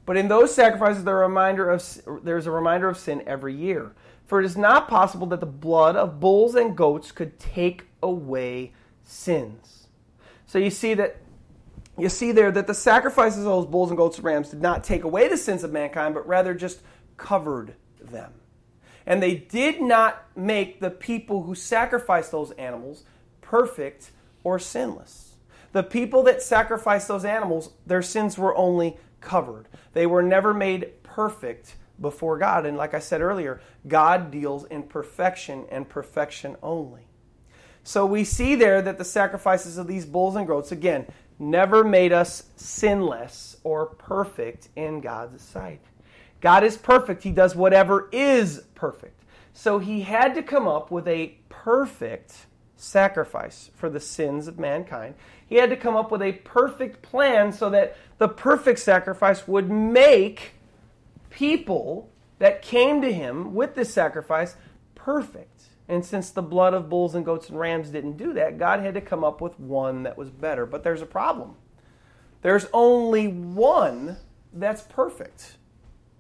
[0.07, 3.93] But in those sacrifices, there of, there's a reminder of sin every year.
[4.27, 8.73] For it is not possible that the blood of bulls and goats could take away
[9.05, 9.88] sins.
[10.47, 11.19] So you see that
[12.01, 14.85] you see there that the sacrifices of those bulls and goats and rams did not
[14.85, 16.81] take away the sins of mankind, but rather just
[17.17, 18.33] covered them.
[19.07, 23.05] And they did not make the people who sacrificed those animals
[23.41, 24.11] perfect
[24.45, 25.35] or sinless.
[25.73, 29.69] The people that sacrificed those animals, their sins were only covered.
[29.93, 32.67] They were never made perfect before God.
[32.67, 37.10] And like I said earlier, God deals in perfection and perfection only.
[37.90, 41.07] So we see there that the sacrifices of these bulls and goats, again,
[41.40, 45.81] never made us sinless or perfect in God's sight.
[46.40, 47.24] God is perfect.
[47.24, 49.24] He does whatever is perfect.
[49.55, 55.16] So he had to come up with a perfect sacrifice for the sins of mankind.
[55.44, 59.68] He had to come up with a perfect plan so that the perfect sacrifice would
[59.68, 60.53] make
[61.29, 64.55] people that came to him with this sacrifice
[64.94, 65.70] perfect.
[65.90, 68.94] And since the blood of bulls and goats and rams didn't do that, God had
[68.94, 70.64] to come up with one that was better.
[70.64, 71.57] But there's a problem.
[72.42, 74.16] There's only one
[74.53, 75.57] that's perfect.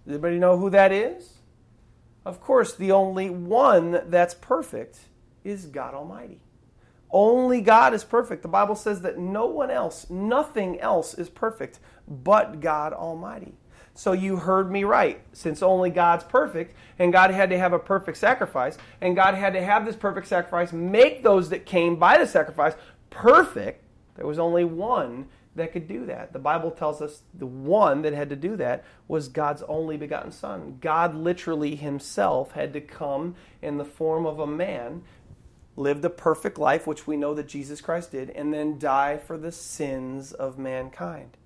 [0.04, 1.34] Does anybody know who that is?
[2.24, 4.98] Of course, the only one that's perfect
[5.44, 6.40] is God Almighty.
[7.12, 8.42] Only God is perfect.
[8.42, 11.78] The Bible says that no one else, nothing else is perfect
[12.08, 13.54] but God Almighty.
[13.94, 15.20] So you heard me right.
[15.32, 19.52] Since only God's perfect, and God had to have a perfect sacrifice, and God had
[19.54, 22.74] to have this perfect sacrifice make those that came by the sacrifice
[23.10, 23.84] perfect,
[24.16, 25.26] there was only one
[25.56, 26.32] that could do that.
[26.32, 30.30] The Bible tells us the one that had to do that was God's only begotten
[30.30, 30.78] Son.
[30.80, 35.02] God literally Himself had to come in the form of a man,
[35.76, 39.36] lived a perfect life, which we know that Jesus Christ did, and then die for
[39.36, 41.36] the sins of mankind.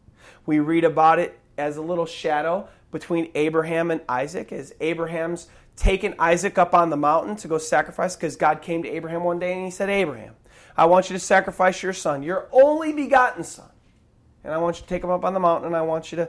[0.44, 6.14] We read about it as a little shadow between Abraham and Isaac as Abraham's taken
[6.18, 9.52] Isaac up on the mountain to go sacrifice because God came to Abraham one day
[9.52, 10.34] and he said, Abraham,
[10.76, 13.70] I want you to sacrifice your son, your only begotten son.
[14.44, 16.16] And I want you to take him up on the mountain and I want you
[16.16, 16.28] to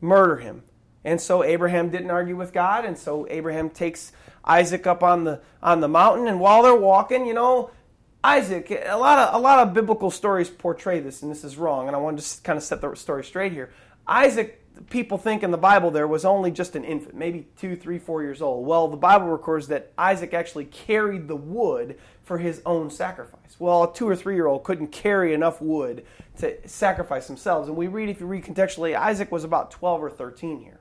[0.00, 0.62] murder him.
[1.06, 4.10] And so Abraham didn't argue with God, and so Abraham takes
[4.44, 7.70] Isaac up on the on the mountain, and while they're walking, you know,
[8.24, 11.86] Isaac, a lot of a lot of biblical stories portray this, and this is wrong,
[11.86, 13.70] and I want to just kind of set the story straight here.
[14.04, 17.98] Isaac people think in the Bible there was only just an infant, maybe two, three,
[17.98, 18.66] four years old.
[18.66, 23.56] Well, the Bible records that Isaac actually carried the wood for his own sacrifice.
[23.58, 26.04] Well, a two or three year old couldn't carry enough wood
[26.38, 27.68] to sacrifice themselves.
[27.68, 30.80] And we read, if you read contextually, Isaac was about 12 or 13 here.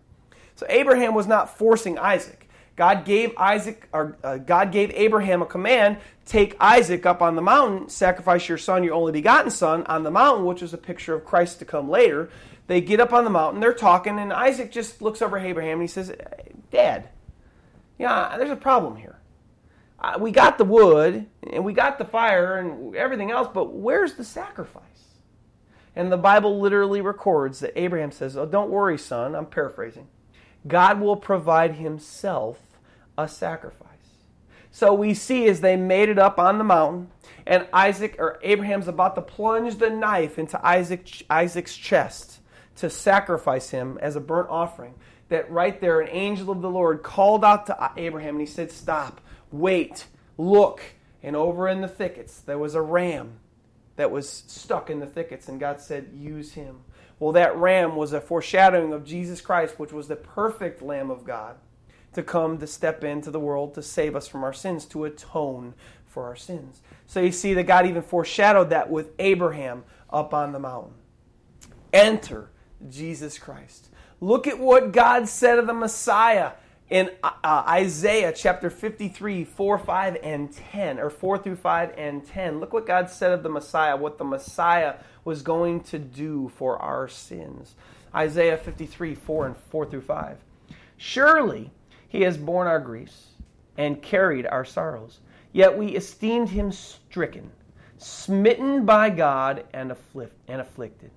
[0.55, 2.45] So Abraham was not forcing Isaac.
[2.75, 7.41] God gave Isaac, or uh, God gave Abraham a command: take Isaac up on the
[7.41, 11.13] mountain, sacrifice your son, your only begotten son, on the mountain, which was a picture
[11.13, 12.29] of Christ to come later.
[12.67, 15.73] They get up on the mountain, they're talking, and Isaac just looks over at Abraham
[15.73, 16.11] and he says,
[16.71, 17.09] Dad,
[17.99, 19.19] yeah, there's a problem here.
[19.99, 24.13] Uh, we got the wood and we got the fire and everything else, but where's
[24.13, 24.81] the sacrifice?
[25.95, 29.33] And the Bible literally records that Abraham says, Oh, don't worry, son.
[29.33, 30.07] I'm paraphrasing.
[30.67, 32.59] God will provide himself
[33.17, 33.89] a sacrifice.
[34.71, 37.09] So we see as they made it up on the mountain,
[37.47, 42.41] and Isaac or Abraham's about to plunge the knife into Isaac, Isaac's chest
[42.77, 44.95] to sacrifice him as a burnt offering,
[45.29, 48.71] that right there an angel of the Lord called out to Abraham and he said,
[48.71, 50.05] Stop, wait,
[50.37, 50.81] look.
[51.23, 53.39] And over in the thickets, there was a ram
[53.95, 56.81] that was stuck in the thickets, and God said, Use him.
[57.17, 61.23] Well, that ram was a foreshadowing of Jesus Christ, which was the perfect Lamb of
[61.23, 61.55] God
[62.13, 65.73] to come to step into the world to save us from our sins, to atone
[66.05, 66.81] for our sins.
[67.07, 70.93] So you see that God even foreshadowed that with Abraham up on the mountain.
[71.91, 72.49] Enter
[72.89, 73.89] Jesus Christ.
[74.21, 76.51] Look at what God said of the Messiah
[76.89, 82.25] in uh, uh, Isaiah chapter 53, 4, 5, and 10, or 4 through 5 and
[82.25, 82.59] 10.
[82.59, 86.77] Look what God said of the Messiah, what the Messiah was going to do for
[86.77, 87.75] our sins.
[88.13, 90.37] Isaiah 53, 4 and 4 through 5.
[90.97, 91.71] Surely
[92.07, 93.27] he has borne our griefs
[93.77, 95.19] and carried our sorrows,
[95.51, 97.51] yet we esteemed him stricken,
[97.97, 101.11] smitten by God, and, afflict- and afflicted.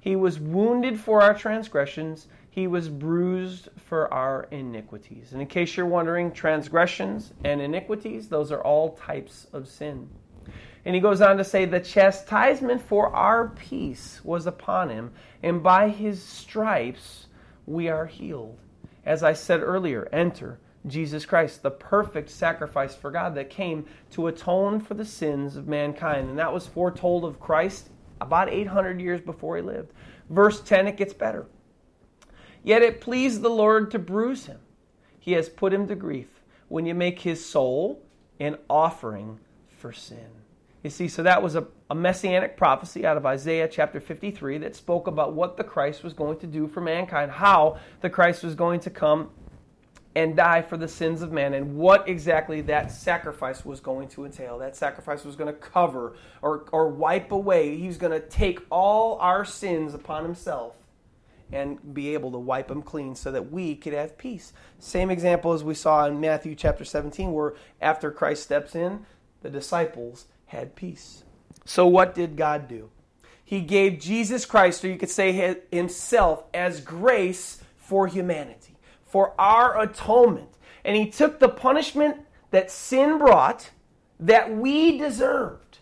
[0.00, 5.32] He was wounded for our transgressions, he was bruised for our iniquities.
[5.32, 10.08] And in case you're wondering, transgressions and iniquities, those are all types of sin.
[10.84, 15.62] And he goes on to say, The chastisement for our peace was upon him, and
[15.62, 17.26] by his stripes
[17.66, 18.58] we are healed.
[19.04, 24.28] As I said earlier, enter Jesus Christ, the perfect sacrifice for God that came to
[24.28, 26.30] atone for the sins of mankind.
[26.30, 27.89] And that was foretold of Christ
[28.20, 29.92] about 800 years before he lived.
[30.28, 31.46] Verse 10, it gets better.
[32.62, 34.60] Yet it pleased the Lord to bruise him.
[35.18, 36.28] He has put him to grief
[36.68, 38.02] when you make his soul
[38.38, 40.28] an offering for sin.
[40.82, 44.74] You see, so that was a, a messianic prophecy out of Isaiah chapter 53 that
[44.74, 48.54] spoke about what the Christ was going to do for mankind, how the Christ was
[48.54, 49.30] going to come
[50.14, 54.24] and die for the sins of man, and what exactly that sacrifice was going to
[54.24, 54.58] entail.
[54.58, 57.76] That sacrifice was going to cover or, or wipe away.
[57.76, 60.76] He was going to take all our sins upon himself
[61.52, 64.52] and be able to wipe them clean so that we could have peace.
[64.78, 69.06] Same example as we saw in Matthew chapter 17, where after Christ steps in,
[69.42, 71.24] the disciples had peace.
[71.64, 72.90] So, what did God do?
[73.44, 78.69] He gave Jesus Christ, or you could say himself, as grace for humanity,
[79.10, 80.56] for our atonement.
[80.84, 82.18] And he took the punishment
[82.50, 83.70] that sin brought
[84.18, 85.78] that we deserved.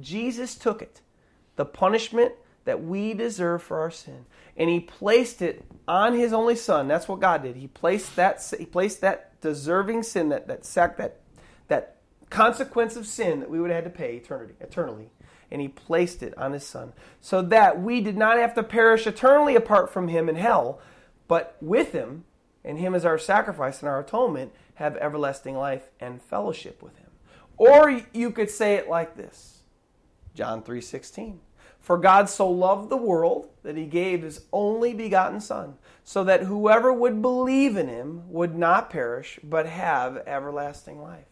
[0.00, 1.00] Jesus took it,
[1.56, 2.32] the punishment
[2.64, 4.26] that we deserve for our sin
[4.56, 6.88] and he placed it on his only son.
[6.88, 7.56] That's what God did.
[7.56, 11.20] He placed that he placed that deserving sin, that that sac that
[11.68, 11.96] that
[12.30, 15.10] consequence of sin that we would have had to pay eternity, eternally.
[15.50, 16.94] And he placed it on his son.
[17.20, 20.80] So that we did not have to perish eternally apart from him in hell,
[21.28, 22.24] but with him,
[22.64, 27.10] and him as our sacrifice and our atonement, have everlasting life and fellowship with him.
[27.56, 29.62] Or you could say it like this.
[30.34, 31.40] John 3:16.
[31.78, 36.42] For God so loved the world that he gave his only begotten Son, so that
[36.44, 41.26] whoever would believe in him would not perish, but have everlasting life.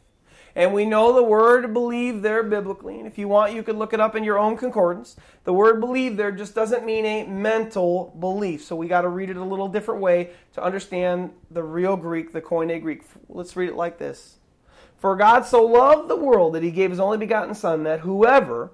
[0.54, 3.92] And we know the word believe there biblically, and if you want, you could look
[3.92, 5.16] it up in your own concordance.
[5.44, 9.30] The word believe there just doesn't mean a mental belief, so we got to read
[9.30, 13.02] it a little different way to understand the real Greek, the Koine Greek.
[13.28, 14.38] Let's read it like this
[14.98, 18.72] For God so loved the world that he gave his only begotten Son, that whoever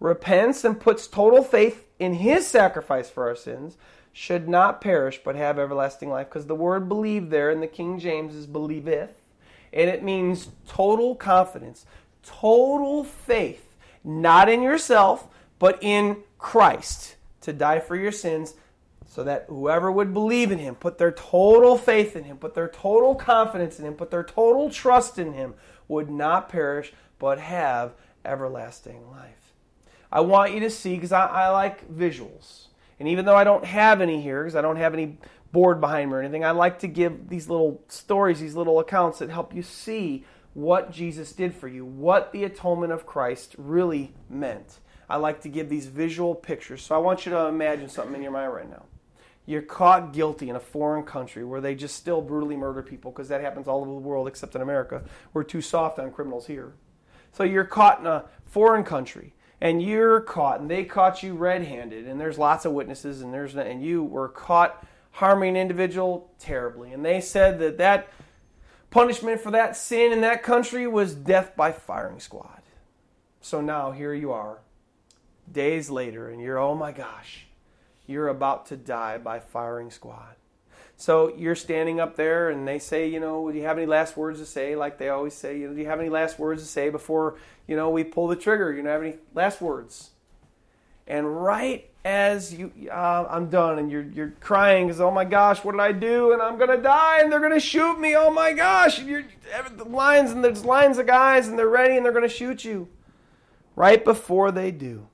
[0.00, 3.76] repents and puts total faith in his sacrifice for our sins
[4.12, 6.28] should not perish but have everlasting life.
[6.28, 9.21] Because the word believe there in the King James is believeth,
[9.72, 11.86] and it means total confidence,
[12.22, 18.54] total faith, not in yourself, but in Christ to die for your sins.
[19.06, 22.68] So that whoever would believe in him, put their total faith in him, put their
[22.68, 25.52] total confidence in him, put their total trust in him,
[25.86, 27.92] would not perish but have
[28.24, 29.52] everlasting life.
[30.10, 32.68] I want you to see because I, I like visuals.
[32.98, 35.18] And even though I don't have any here, because I don't have any
[35.52, 39.18] board behind me or anything, I like to give these little stories, these little accounts
[39.18, 40.24] that help you see
[40.54, 44.80] what Jesus did for you, what the atonement of Christ really meant.
[45.08, 46.82] I like to give these visual pictures.
[46.82, 48.84] So I want you to imagine something in your mind right now.
[49.44, 53.28] You're caught guilty in a foreign country where they just still brutally murder people because
[53.28, 55.02] that happens all over the world except in America.
[55.34, 56.74] We're too soft on criminals here.
[57.32, 62.06] So you're caught in a foreign country and you're caught and they caught you red-handed
[62.06, 66.92] and there's lots of witnesses and there's and you were caught harming an individual terribly
[66.92, 68.08] and they said that that
[68.90, 72.62] punishment for that sin in that country was death by firing squad
[73.40, 74.58] so now here you are
[75.50, 77.46] days later and you're oh my gosh
[78.06, 80.36] you're about to die by firing squad
[81.02, 84.16] so you're standing up there, and they say, you know, do you have any last
[84.16, 84.76] words to say?
[84.76, 87.38] Like they always say, you know, do you have any last words to say before,
[87.66, 88.72] you know, we pull the trigger?
[88.72, 90.10] You know, have any last words?
[91.08, 95.62] And right as you, uh, I'm done, and you're you're crying because oh my gosh,
[95.64, 96.32] what did I do?
[96.32, 98.16] And I'm gonna die, and they're gonna shoot me.
[98.16, 99.24] Oh my gosh, you're
[99.76, 102.88] the lines and there's lines of guys, and they're ready, and they're gonna shoot you.
[103.76, 105.08] Right before they do,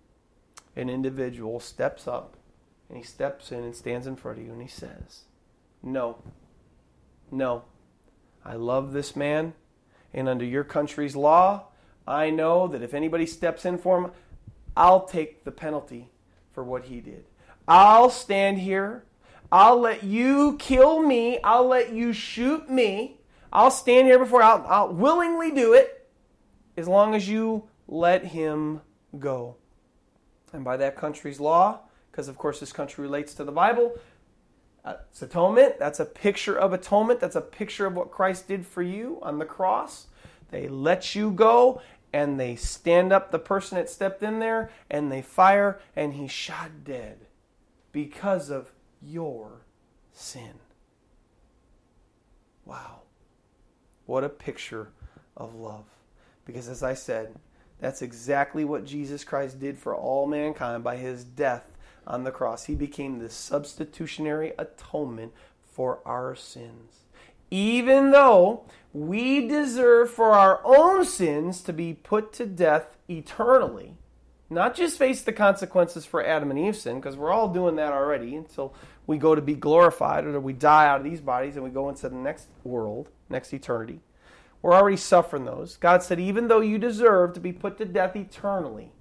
[0.74, 2.36] an individual steps up,
[2.88, 5.24] and he steps in and stands in front of you, and he says.
[5.82, 6.18] No.
[7.30, 7.64] No.
[8.44, 9.52] I love this man,
[10.14, 11.66] and under your country's law,
[12.06, 14.10] I know that if anybody steps in for him,
[14.76, 16.08] I'll take the penalty
[16.58, 17.24] for what he did.
[17.68, 19.04] I'll stand here.
[19.52, 21.38] I'll let you kill me.
[21.44, 23.20] I'll let you shoot me.
[23.52, 26.10] I'll stand here before I'll, I'll willingly do it
[26.76, 28.80] as long as you let him
[29.20, 29.54] go.
[30.52, 33.92] And by that country's law, because of course this country relates to the Bible,
[34.84, 35.78] uh, it's atonement.
[35.78, 37.20] That's a picture of atonement.
[37.20, 40.08] That's a picture of what Christ did for you on the cross.
[40.50, 41.82] They let you go
[42.12, 46.30] and they stand up the person that stepped in there and they fire and he's
[46.30, 47.26] shot dead
[47.92, 49.62] because of your
[50.12, 50.54] sin.
[52.64, 53.02] Wow.
[54.06, 54.88] What a picture
[55.36, 55.84] of love.
[56.44, 57.34] Because as I said,
[57.80, 61.64] that's exactly what Jesus Christ did for all mankind by his death
[62.06, 62.64] on the cross.
[62.64, 65.32] He became the substitutionary atonement
[65.62, 67.04] for our sins.
[67.50, 73.94] Even though we deserve for our own sins to be put to death eternally,
[74.50, 77.92] Not just face the consequences for Adam and Eve's sin, because we're all doing that
[77.92, 78.74] already until
[79.06, 81.88] we go to be glorified or we die out of these bodies and we go
[81.88, 84.00] into the next world, next eternity.
[84.62, 85.76] We're already suffering those.
[85.76, 88.92] God said, even though you deserve to be put to death eternally,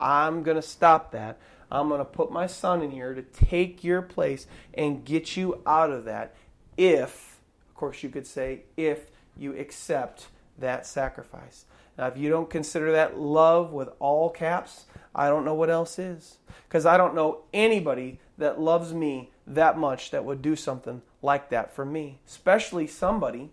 [0.00, 1.38] I'm going to stop that.
[1.70, 5.60] I'm going to put my son in here to take your place and get you
[5.66, 6.36] out of that
[6.76, 7.35] if,
[7.76, 11.66] course, you could say, if you accept that sacrifice.
[11.98, 15.98] Now, if you don't consider that love with all caps, I don't know what else
[15.98, 16.38] is.
[16.68, 21.50] Because I don't know anybody that loves me that much that would do something like
[21.50, 23.50] that for me, especially somebody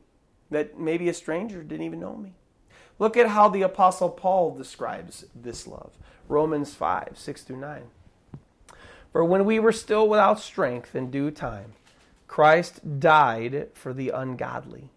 [0.50, 2.34] that maybe a stranger didn't even know me.
[3.00, 5.92] Look at how the Apostle Paul describes this love
[6.28, 7.84] Romans 5 6 through 9.
[9.12, 11.74] For when we were still without strength in due time,
[12.34, 14.90] Christ died for the ungodly.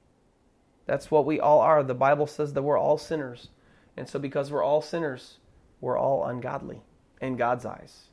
[0.87, 1.83] That's what we all are.
[1.83, 3.51] The Bible says that we're all sinners.
[3.95, 5.37] And so, because we're all sinners,
[5.83, 6.81] we're all ungodly
[7.21, 8.07] in God's eyes.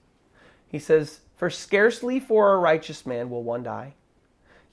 [0.67, 3.93] He says, For scarcely for a righteous man will one die,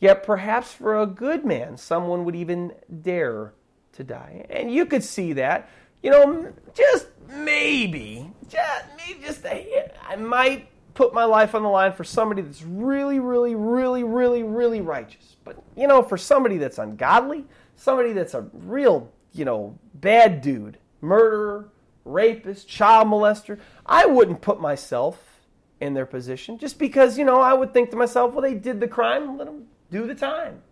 [0.01, 2.73] yet perhaps for a good man someone would even
[3.03, 3.53] dare
[3.93, 4.47] to die.
[4.51, 5.71] And you could see that.
[6.03, 11.69] You know, just maybe, just, maybe just a, I might put my life on the
[11.69, 15.37] line for somebody that's really, really, really, really, really righteous.
[15.45, 17.45] But, you know, for somebody that's ungodly,
[17.77, 21.69] somebody that's a real, you know, bad dude, murderer,
[22.05, 25.41] rapist, child molester, I wouldn't put myself
[25.81, 28.81] in their position just because, you know, I would think to myself, well, they did
[28.81, 30.63] the crime, let them do the time.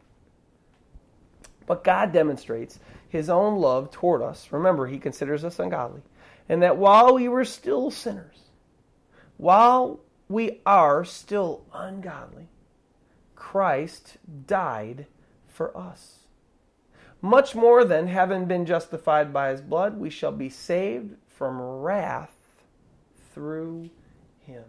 [1.67, 4.49] But God demonstrates his own love toward us.
[4.51, 6.03] Remember, he considers us ungodly.
[6.49, 8.39] And that while we were still sinners,
[9.37, 12.49] while we are still ungodly,
[13.35, 15.07] Christ died
[15.47, 16.21] for us.
[17.21, 22.37] Much more than having been justified by his blood, we shall be saved from wrath
[23.33, 23.91] through
[24.39, 24.65] him.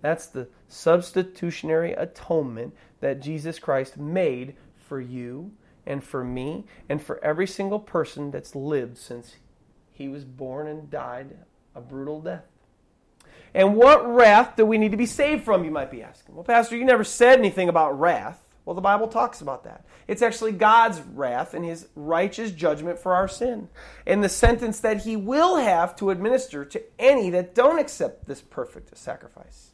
[0.00, 5.52] That's the substitutionary atonement that Jesus Christ made for you
[5.84, 9.36] and for me and for every single person that's lived since
[9.92, 11.36] he was born and died
[11.74, 12.46] a brutal death.
[13.54, 16.34] And what wrath do we need to be saved from, you might be asking?
[16.34, 18.44] Well, Pastor, you never said anything about wrath.
[18.64, 19.84] Well, the Bible talks about that.
[20.06, 23.68] It's actually God's wrath and his righteous judgment for our sin.
[24.06, 28.40] And the sentence that he will have to administer to any that don't accept this
[28.40, 29.70] perfect sacrifice.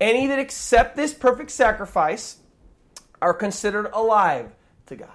[0.00, 2.38] Any that accept this perfect sacrifice
[3.20, 4.52] are considered alive
[4.86, 5.08] to God.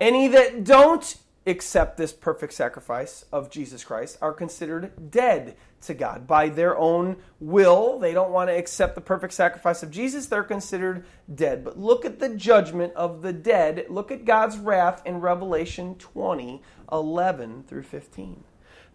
[0.00, 6.26] Any that don't accept this perfect sacrifice of Jesus Christ are considered dead to God.
[6.26, 10.42] By their own will, they don't want to accept the perfect sacrifice of Jesus, they're
[10.42, 11.64] considered dead.
[11.64, 13.86] But look at the judgment of the dead.
[13.88, 18.44] Look at God's wrath in Revelation 20 11 through 15.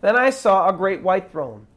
[0.01, 1.67] Then I saw a great white throne,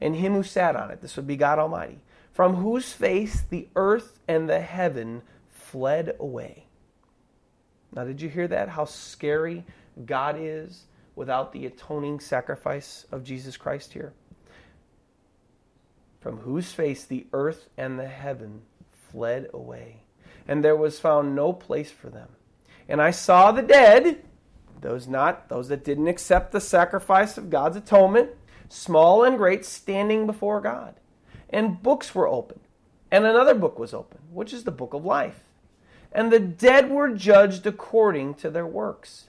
[0.00, 1.98] and him who sat on it, this would be God Almighty,
[2.32, 6.66] from whose face the earth and the heaven fled away.
[7.94, 8.70] Now, did you hear that?
[8.70, 9.64] How scary
[10.04, 10.84] God is
[11.14, 14.12] without the atoning sacrifice of Jesus Christ here.
[16.20, 18.62] From whose face the earth and the heaven
[19.10, 20.02] fled away,
[20.46, 22.28] and there was found no place for them.
[22.88, 24.22] And I saw the dead,
[24.80, 28.30] those not those that didn't accept the sacrifice of God's atonement,
[28.68, 30.94] small and great, standing before God.
[31.50, 32.60] And books were opened.
[33.10, 35.44] And another book was opened, which is the book of life.
[36.10, 39.28] And the dead were judged according to their works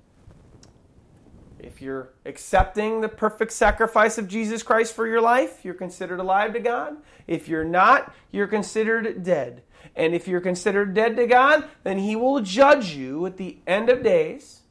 [1.63, 6.53] if you're accepting the perfect sacrifice of Jesus Christ for your life, you're considered alive
[6.53, 6.97] to God.
[7.27, 9.63] If you're not, you're considered dead.
[9.95, 13.89] And if you're considered dead to God, then He will judge you at the end
[13.89, 14.61] of days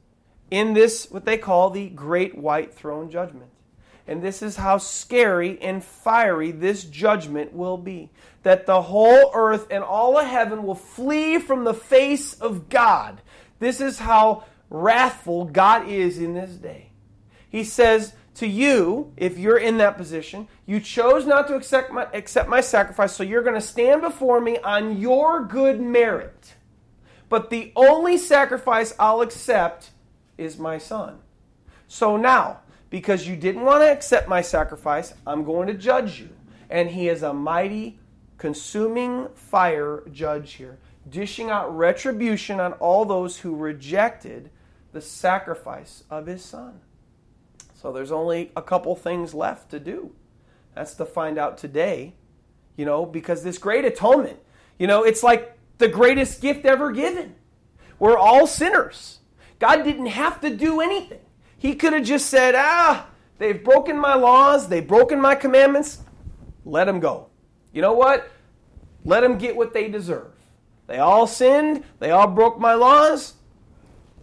[0.51, 3.51] in this, what they call the Great White Throne Judgment.
[4.07, 8.11] And this is how scary and fiery this judgment will be.
[8.43, 13.21] That the whole earth and all of heaven will flee from the face of God.
[13.61, 16.91] This is how wrathful God is in this day.
[17.49, 22.07] He says to you, if you're in that position, you chose not to accept my,
[22.15, 26.55] accept my sacrifice, so you're going to stand before me on your good merit.
[27.29, 29.91] But the only sacrifice I'll accept
[30.39, 31.19] is my son.
[31.87, 36.31] So now, because you didn't want to accept my sacrifice, I'm going to judge you.
[36.69, 37.99] And he is a mighty
[38.39, 44.51] consuming fire judge here, dishing out retribution on all those who rejected
[44.93, 46.81] the sacrifice of his son.
[47.75, 50.13] So there's only a couple things left to do.
[50.75, 52.15] That's to find out today,
[52.77, 54.39] you know, because this great atonement,
[54.79, 57.35] you know, it's like the greatest gift ever given.
[57.99, 59.19] We're all sinners.
[59.59, 61.21] God didn't have to do anything.
[61.59, 63.07] He could have just said, ah,
[63.39, 65.99] they've broken my laws, they've broken my commandments,
[66.65, 67.29] let them go.
[67.73, 68.31] You know what?
[69.05, 70.33] Let them get what they deserve.
[70.87, 73.35] They all sinned, they all broke my laws.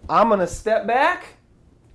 [0.09, 1.37] I'm going to step back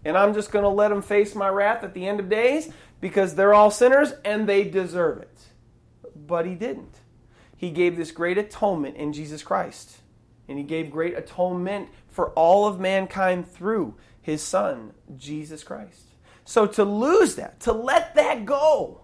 [0.04, 2.70] and I'm just going to let them face my wrath at the end of days
[3.00, 5.38] because they're all sinners and they deserve it.
[6.14, 6.96] But he didn't.
[7.56, 9.98] He gave this great atonement in Jesus Christ.
[10.48, 16.08] And he gave great atonement for all of mankind through his son, Jesus Christ.
[16.44, 19.02] So to lose that, to let that go,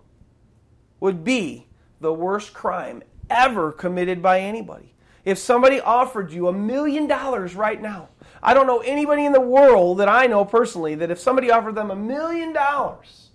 [1.01, 1.69] would be
[2.01, 4.95] the worst crime ever committed by anybody.
[5.25, 8.09] If somebody offered you a million dollars right now,
[8.43, 11.75] I don't know anybody in the world that I know personally that if somebody offered
[11.75, 13.31] them a million dollars,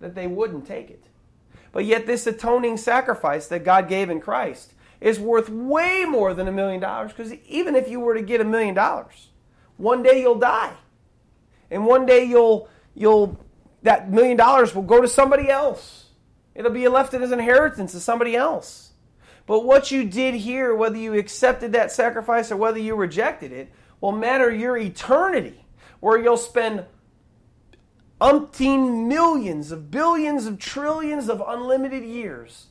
[0.00, 1.04] that they wouldn't take it.
[1.72, 6.46] But yet, this atoning sacrifice that God gave in Christ is worth way more than
[6.46, 9.30] a million dollars because even if you were to get a million dollars,
[9.76, 10.74] one day you'll die.
[11.70, 13.40] And one day you'll, you'll,
[13.82, 16.10] that million dollars will go to somebody else.
[16.54, 18.92] It'll be left as inheritance to somebody else.
[19.46, 23.72] But what you did here, whether you accepted that sacrifice or whether you rejected it,
[24.02, 25.64] will matter your eternity,
[26.00, 26.84] where you'll spend
[28.20, 32.66] umpteen millions of billions of trillions of unlimited years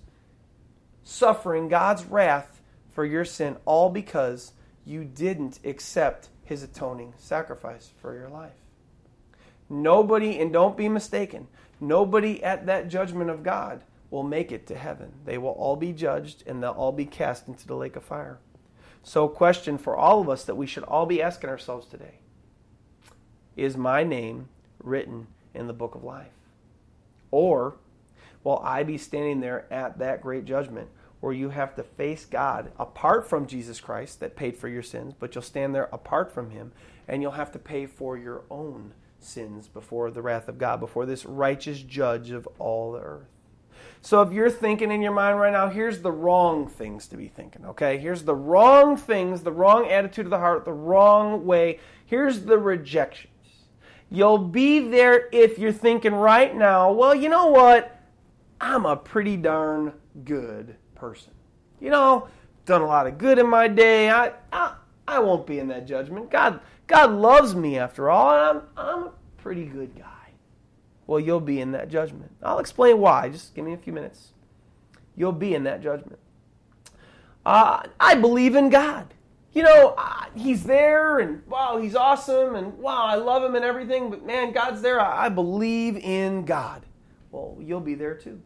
[1.03, 2.61] suffering God's wrath
[2.91, 4.51] for your sin, all because
[4.85, 8.51] you didn't accept his atoning sacrifice for your life.
[9.69, 11.47] Nobody, and don't be mistaken,
[11.79, 15.13] nobody at that judgment of God will make it to heaven.
[15.23, 18.39] They will all be judged and they'll all be cast into the lake of fire.
[19.03, 22.19] So, question for all of us that we should all be asking ourselves today
[23.55, 24.49] Is my name
[24.83, 26.31] written in the book of life?
[27.31, 27.75] Or
[28.43, 30.89] will I be standing there at that great judgment
[31.19, 35.13] where you have to face God apart from Jesus Christ that paid for your sins,
[35.17, 36.71] but you'll stand there apart from Him
[37.07, 41.05] and you'll have to pay for your own sins before the wrath of God, before
[41.05, 43.27] this righteous judge of all the earth.
[44.03, 47.27] So if you're thinking in your mind right now, here's the wrong things to be
[47.27, 47.99] thinking, okay?
[47.99, 51.79] Here's the wrong things, the wrong attitude of the heart, the wrong way.
[52.07, 53.27] Here's the rejections.
[54.09, 57.95] You'll be there if you're thinking right now, well, you know what?
[58.59, 59.93] I'm a pretty darn
[60.25, 61.33] good person.
[61.79, 62.27] You know,
[62.65, 64.09] done a lot of good in my day.
[64.09, 64.75] I, I,
[65.07, 66.31] I won't be in that judgment.
[66.31, 70.10] God, God loves me after all, and I'm, I'm a pretty good guy
[71.11, 72.31] well, you'll be in that judgment.
[72.41, 73.27] I'll explain why.
[73.27, 74.31] Just give me a few minutes.
[75.13, 76.19] You'll be in that judgment.
[77.45, 79.13] Uh, I believe in God.
[79.51, 83.65] You know, uh, He's there, and wow, He's awesome, and wow, I love Him and
[83.65, 85.01] everything, but man, God's there.
[85.01, 86.85] I, I believe in God.
[87.29, 88.41] Well, you'll be there too.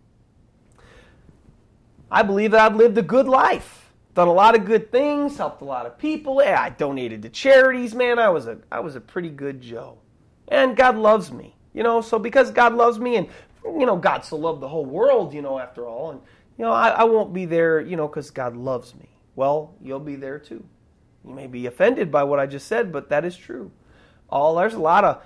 [2.09, 5.61] I believe that I've lived a good life, done a lot of good things, helped
[5.61, 6.41] a lot of people.
[6.43, 8.17] Yeah, I donated to charities, man.
[8.17, 9.99] I was a I was a pretty good Joe.
[10.47, 11.54] And God loves me.
[11.75, 13.27] You know, so because God loves me and,
[13.65, 16.11] you know, God so loved the whole world, you know, after all.
[16.11, 16.21] And,
[16.57, 19.09] you know, I, I won't be there, you know, because God loves me.
[19.35, 20.63] Well, you'll be there too.
[21.25, 23.71] You may be offended by what I just said, but that is true.
[24.29, 25.21] All there's a lot of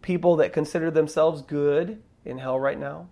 [0.00, 3.08] people that consider themselves good in hell right now.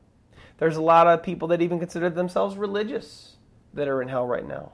[0.57, 3.37] There's a lot of people that even consider themselves religious
[3.75, 4.73] that are in hell right now.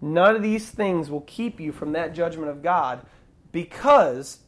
[0.00, 3.04] None of these things will keep you from that judgment of God
[3.52, 4.40] because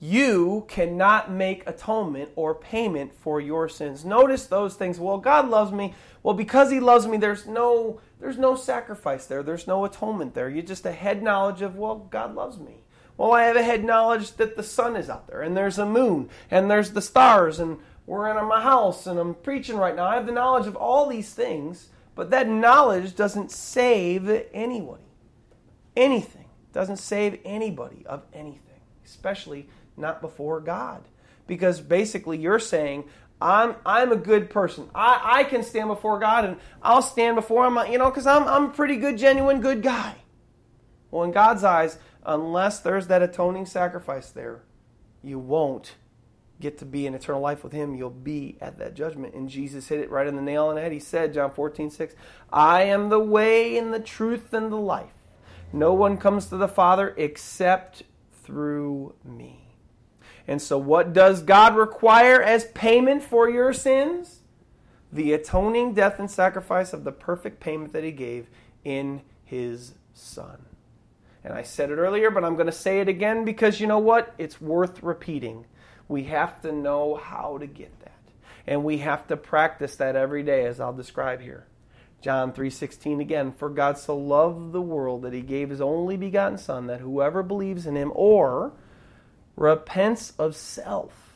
[0.00, 4.04] you cannot make atonement or payment for your sins.
[4.04, 5.00] Notice those things.
[5.00, 5.94] Well, God loves me.
[6.22, 9.42] Well, because he loves me, there's no there's no sacrifice there.
[9.42, 10.48] There's no atonement there.
[10.48, 12.82] You just a head knowledge of, well, God loves me.
[13.16, 15.86] Well, I have a head knowledge that the sun is out there and there's a
[15.86, 20.06] moon and there's the stars and we're in my house and I'm preaching right now.
[20.06, 25.02] I have the knowledge of all these things, but that knowledge doesn't save anybody.
[25.96, 26.46] Anything.
[26.72, 29.68] Doesn't save anybody of anything, especially
[29.98, 31.02] not before God.
[31.46, 33.04] Because basically you're saying,
[33.40, 34.90] I'm I'm a good person.
[34.94, 38.46] I, I can stand before God and I'll stand before him, you know, because I'm
[38.48, 40.16] I'm a pretty good, genuine, good guy.
[41.10, 44.62] Well, in God's eyes, unless there's that atoning sacrifice there,
[45.22, 45.94] you won't
[46.60, 47.94] get to be in eternal life with him.
[47.94, 49.34] You'll be at that judgment.
[49.34, 50.92] And Jesus hit it right in the nail on the head.
[50.92, 52.14] He said, John 14, 6,
[52.52, 55.12] I am the way and the truth and the life.
[55.72, 58.02] No one comes to the Father except
[58.42, 59.67] through me.
[60.48, 64.38] And so, what does God require as payment for your sins?
[65.12, 68.48] the atoning death and sacrifice of the perfect payment that he gave
[68.84, 70.64] in his Son.
[71.44, 74.00] And I said it earlier, but I'm going to say it again because you know
[74.00, 74.34] what?
[74.36, 75.64] It's worth repeating.
[76.08, 78.12] We have to know how to get that.
[78.66, 81.66] And we have to practice that every day as I'll describe here.
[82.20, 86.58] John 3:16 again, for God so loved the world that he gave his only begotten
[86.58, 88.72] son that whoever believes in him or
[89.58, 91.28] repents of self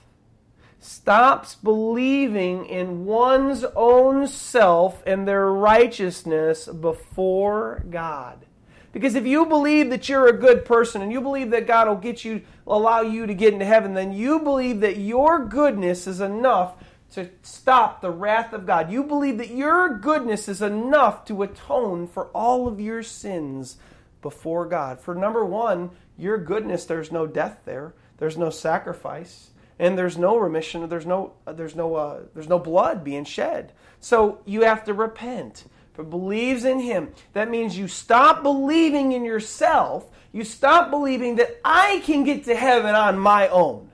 [0.83, 8.45] stops believing in one's own self and their righteousness before God.
[8.93, 11.95] Because if you believe that you're a good person and you believe that God will
[11.97, 16.21] get you allow you to get into heaven, then you believe that your goodness is
[16.21, 16.75] enough
[17.13, 18.91] to stop the wrath of God.
[18.91, 23.77] You believe that your goodness is enough to atone for all of your sins
[24.21, 25.01] before God.
[25.01, 27.95] For number 1, your goodness there's no death there.
[28.23, 29.51] There's no sacrifice
[29.81, 33.73] and there's no remission there's no there's no uh, there's no blood being shed.
[33.99, 35.65] So you have to repent.
[35.93, 40.09] For believes in him that means you stop believing in yourself.
[40.31, 43.91] You stop believing that i can get to heaven on my own.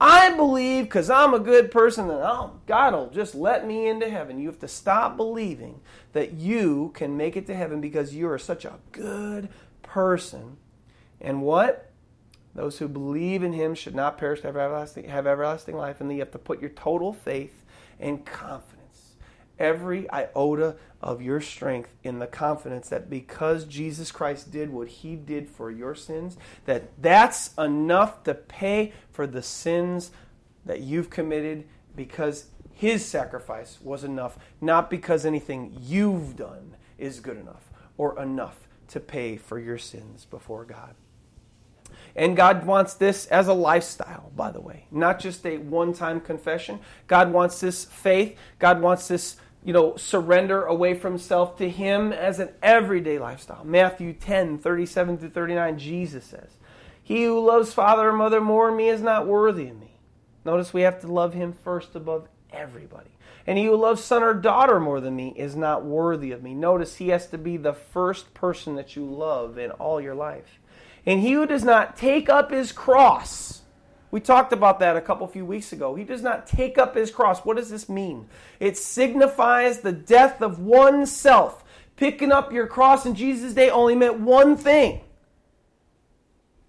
[0.00, 4.08] I believe because i'm a good person that oh, god will just let me into
[4.08, 4.38] heaven.
[4.38, 5.80] You have to stop believing
[6.12, 9.48] that you can make it to heaven because you are such a good
[9.82, 10.56] person.
[11.20, 11.90] And what
[12.56, 16.00] those who believe in him should not perish, have everlasting, have everlasting life.
[16.00, 17.64] And you have to put your total faith
[18.00, 19.12] and confidence,
[19.58, 25.16] every iota of your strength in the confidence that because Jesus Christ did what he
[25.16, 30.10] did for your sins, that that's enough to pay for the sins
[30.64, 37.36] that you've committed because his sacrifice was enough, not because anything you've done is good
[37.36, 40.94] enough or enough to pay for your sins before God.
[42.16, 46.20] And God wants this as a lifestyle, by the way, not just a one time
[46.20, 46.80] confession.
[47.06, 48.38] God wants this faith.
[48.58, 53.64] God wants this, you know, surrender away from self to Him as an everyday lifestyle.
[53.64, 56.56] Matthew 10 37 through 39, Jesus says,
[57.02, 59.98] He who loves father or mother more than me is not worthy of me.
[60.42, 63.10] Notice we have to love Him first above everybody.
[63.46, 66.52] And he who loves son or daughter more than me is not worthy of me.
[66.52, 70.58] Notice he has to be the first person that you love in all your life.
[71.06, 73.62] And he who does not take up his cross,
[74.10, 75.94] we talked about that a couple few weeks ago.
[75.94, 77.40] He does not take up his cross.
[77.40, 78.28] What does this mean?
[78.58, 81.62] It signifies the death of oneself.
[81.96, 85.00] Picking up your cross in Jesus' day only meant one thing.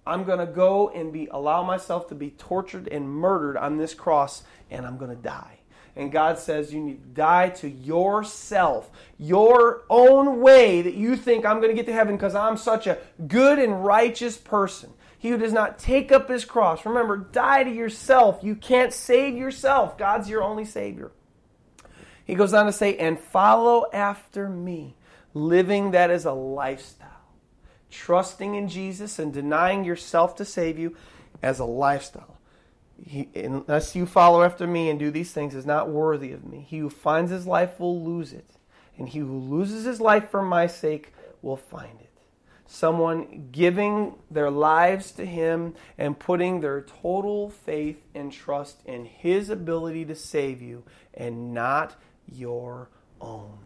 [0.05, 3.93] I'm going to go and be allow myself to be tortured and murdered on this
[3.93, 5.56] cross and I'm going to die.
[5.97, 11.43] And God says you need to die to yourself, your own way that you think
[11.43, 14.91] I'm going to get to heaven because I'm such a good and righteous person.
[15.17, 18.43] He who does not take up his cross, remember, die to yourself.
[18.43, 19.97] You can't save yourself.
[19.97, 21.11] God's your only Savior.
[22.25, 24.95] He goes on to say, and follow after me,
[25.33, 27.07] living that is a lifestyle.
[27.89, 30.95] Trusting in Jesus and denying yourself to save you
[31.41, 32.36] as a lifestyle.
[33.05, 36.65] He, unless you follow after me and do these things is not worthy of me.
[36.67, 38.57] He who finds his life will lose it,
[38.97, 42.07] and he who loses his life for my sake will find it.
[42.65, 49.49] Someone giving their lives to him and putting their total faith and trust in his
[49.49, 50.83] ability to save you
[51.13, 51.95] and not
[52.25, 52.89] your
[53.21, 53.59] own.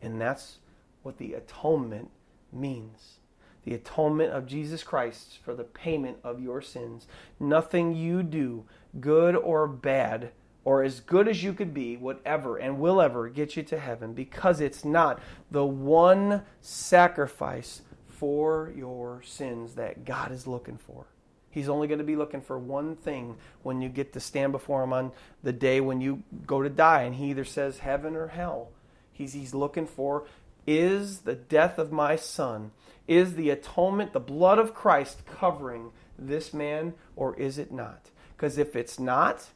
[0.00, 0.58] And that's
[1.02, 2.10] what the atonement
[2.50, 3.17] means
[3.64, 7.06] the atonement of Jesus Christ for the payment of your sins.
[7.38, 8.64] Nothing you do,
[9.00, 10.30] good or bad,
[10.64, 14.12] or as good as you could be, whatever and will ever get you to heaven
[14.12, 21.06] because it's not the one sacrifice for your sins that God is looking for.
[21.50, 24.84] He's only going to be looking for one thing when you get to stand before
[24.84, 28.28] Him on the day when you go to die, and He either says heaven or
[28.28, 28.70] hell.
[29.10, 30.26] He's, he's looking for
[30.68, 32.72] is the death of my son
[33.06, 38.10] is the atonement, the blood of Christ covering this man, or is it not?
[38.36, 39.48] Because if it's not,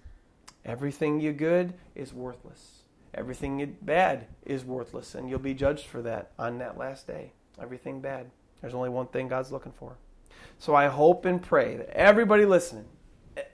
[0.64, 2.78] everything you good is worthless.
[3.12, 7.34] Everything you bad is worthless, and you'll be judged for that on that last day.
[7.60, 8.30] Everything bad.
[8.62, 9.98] There's only one thing God's looking for.
[10.58, 12.86] So I hope and pray that everybody listening,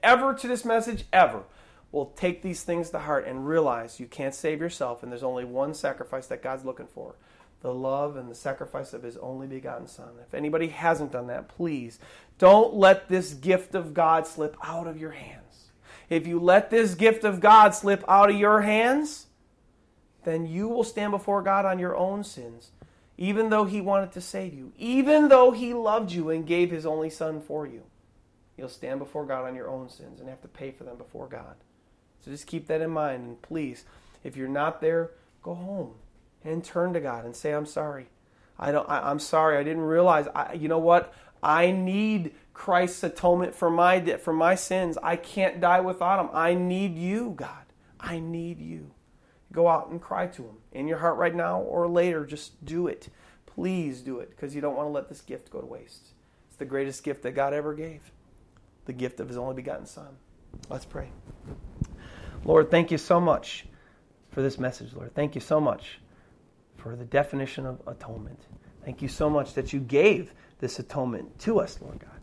[0.01, 1.43] ever to this message, ever,
[1.91, 5.45] will take these things to heart and realize you can't save yourself, and there's only
[5.45, 7.17] one sacrifice that God's looking for
[7.61, 10.11] the love and the sacrifice of his only begotten Son.
[10.27, 11.99] If anybody hasn't done that, please
[12.39, 15.71] don't let this gift of God slip out of your hands.
[16.09, 19.27] If you let this gift of God slip out of your hands,
[20.25, 22.71] then you will stand before God on your own sins,
[23.17, 26.87] even though He wanted to save you, even though He loved you and gave His
[26.87, 27.83] only Son for you.
[28.57, 31.29] You'll stand before God on your own sins and have to pay for them before
[31.29, 31.57] God.
[32.25, 33.85] So just keep that in mind and please
[34.25, 35.95] If you're not there, go home
[36.45, 38.09] and turn to God and say, I'm sorry.
[38.59, 39.57] I don't, I, am sorry.
[39.57, 40.26] I didn't realize.
[40.34, 41.14] I, you know what?
[41.43, 44.99] I need Christ's atonement for my, for my sins.
[45.03, 46.30] I can't die without him.
[46.32, 47.66] I need you, God.
[48.01, 48.93] I need you.
[49.53, 52.26] Go out and cry to him in your heart right now or later.
[52.26, 53.09] Just do it.
[53.47, 56.09] Please do it because you don't want to let this gift go to waste.
[56.49, 58.12] It's the greatest gift that God ever gave
[58.84, 60.16] the gift of his only begotten Son.
[60.70, 61.11] Let's pray.
[62.45, 63.66] Lord, thank you so much
[64.30, 65.14] for this message, Lord.
[65.14, 66.01] Thank you so much
[66.79, 68.41] for the definition of atonement.
[68.85, 72.20] Thank you so much that you gave this atonement to us, Lord God.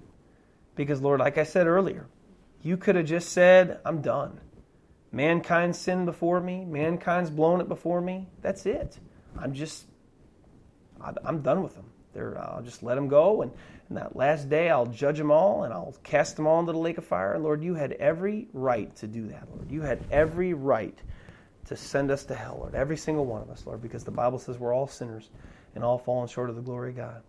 [0.76, 2.08] Because, Lord, like I said earlier,
[2.64, 4.40] you could have just said, I'm done.
[5.12, 8.28] Mankind sinned before me, mankind's blown it before me.
[8.42, 8.98] That's it.
[9.38, 9.86] I'm just,
[11.24, 11.86] I'm done with them.
[12.14, 13.52] They're, I'll just let them go, and,
[13.90, 16.80] and that last day I'll judge them all, and I'll cast them all into the
[16.80, 17.34] lake of fire.
[17.34, 19.70] And Lord, you had every right to do that, Lord.
[19.70, 20.98] You had every right
[21.66, 22.76] to send us to hell, Lord.
[22.76, 25.30] Every single one of us, Lord, because the Bible says we're all sinners
[25.74, 27.24] and all fallen short of the glory of God.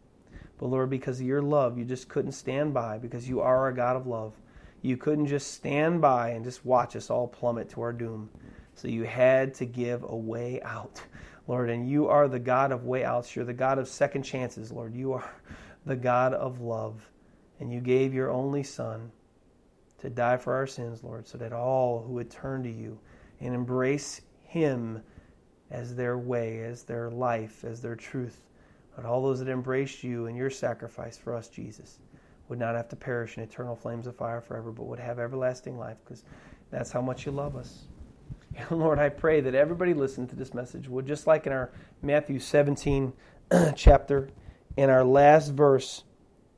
[0.59, 3.75] But Lord, because of your love, you just couldn't stand by because you are a
[3.75, 4.35] God of love.
[4.83, 8.31] You couldn't just stand by and just watch us all plummet to our doom.
[8.75, 11.03] So you had to give a way out,
[11.49, 11.71] Lord.
[11.71, 13.35] And you are the God of way outs.
[13.35, 14.95] You're the God of second chances, Lord.
[14.95, 15.31] You are
[15.87, 17.09] the God of love.
[17.59, 19.11] And you gave your only Son
[19.99, 22.99] to die for our sins, Lord, so that all who would turn to you
[23.41, 24.21] and embrace
[24.57, 25.03] Him
[25.71, 28.47] as their way, as their life, as their truth,
[28.95, 31.99] but all those that embraced you and your sacrifice for us, Jesus,
[32.49, 35.79] would not have to perish in eternal flames of fire forever, but would have everlasting
[35.79, 36.25] life because
[36.71, 37.85] that's how much you love us.
[38.71, 41.71] And Lord, I pray that everybody listening to this message would, just like in our
[42.01, 43.13] Matthew 17
[43.77, 44.31] chapter,
[44.79, 46.05] in our last verse,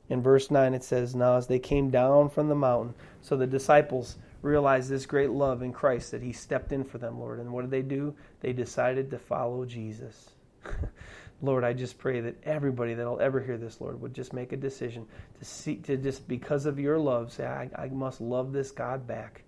[0.07, 3.45] in verse 9, it says, Now as they came down from the mountain, so the
[3.45, 7.39] disciples realized this great love in Christ that He stepped in for them, Lord.
[7.39, 8.15] And what did they do?
[8.39, 10.31] They decided to follow Jesus.
[11.41, 14.57] Lord, I just pray that everybody that'll ever hear this, Lord, would just make a
[14.57, 15.05] decision
[15.37, 19.07] to see to just because of your love, say, I, I must love this God
[19.07, 19.43] back.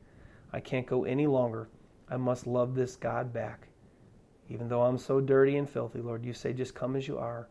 [0.54, 1.70] I can't go any longer.
[2.10, 3.68] I must love this God back.
[4.50, 7.48] Even though I'm so dirty and filthy, Lord, you say, just come as you are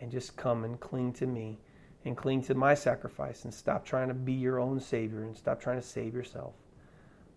[0.00, 1.58] and just come and cling to me
[2.04, 5.60] and cling to my sacrifice and stop trying to be your own Savior and stop
[5.60, 6.54] trying to save yourself.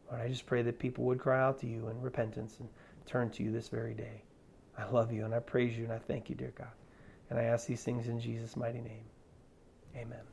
[0.10, 2.70] Lord, I just pray that people would cry out to you in repentance and
[3.06, 4.22] turn to you this very day.
[4.78, 6.68] I love you and I praise you and I thank you, dear God.
[7.30, 9.06] And I ask these things in Jesus' mighty name.
[9.96, 10.26] Amen.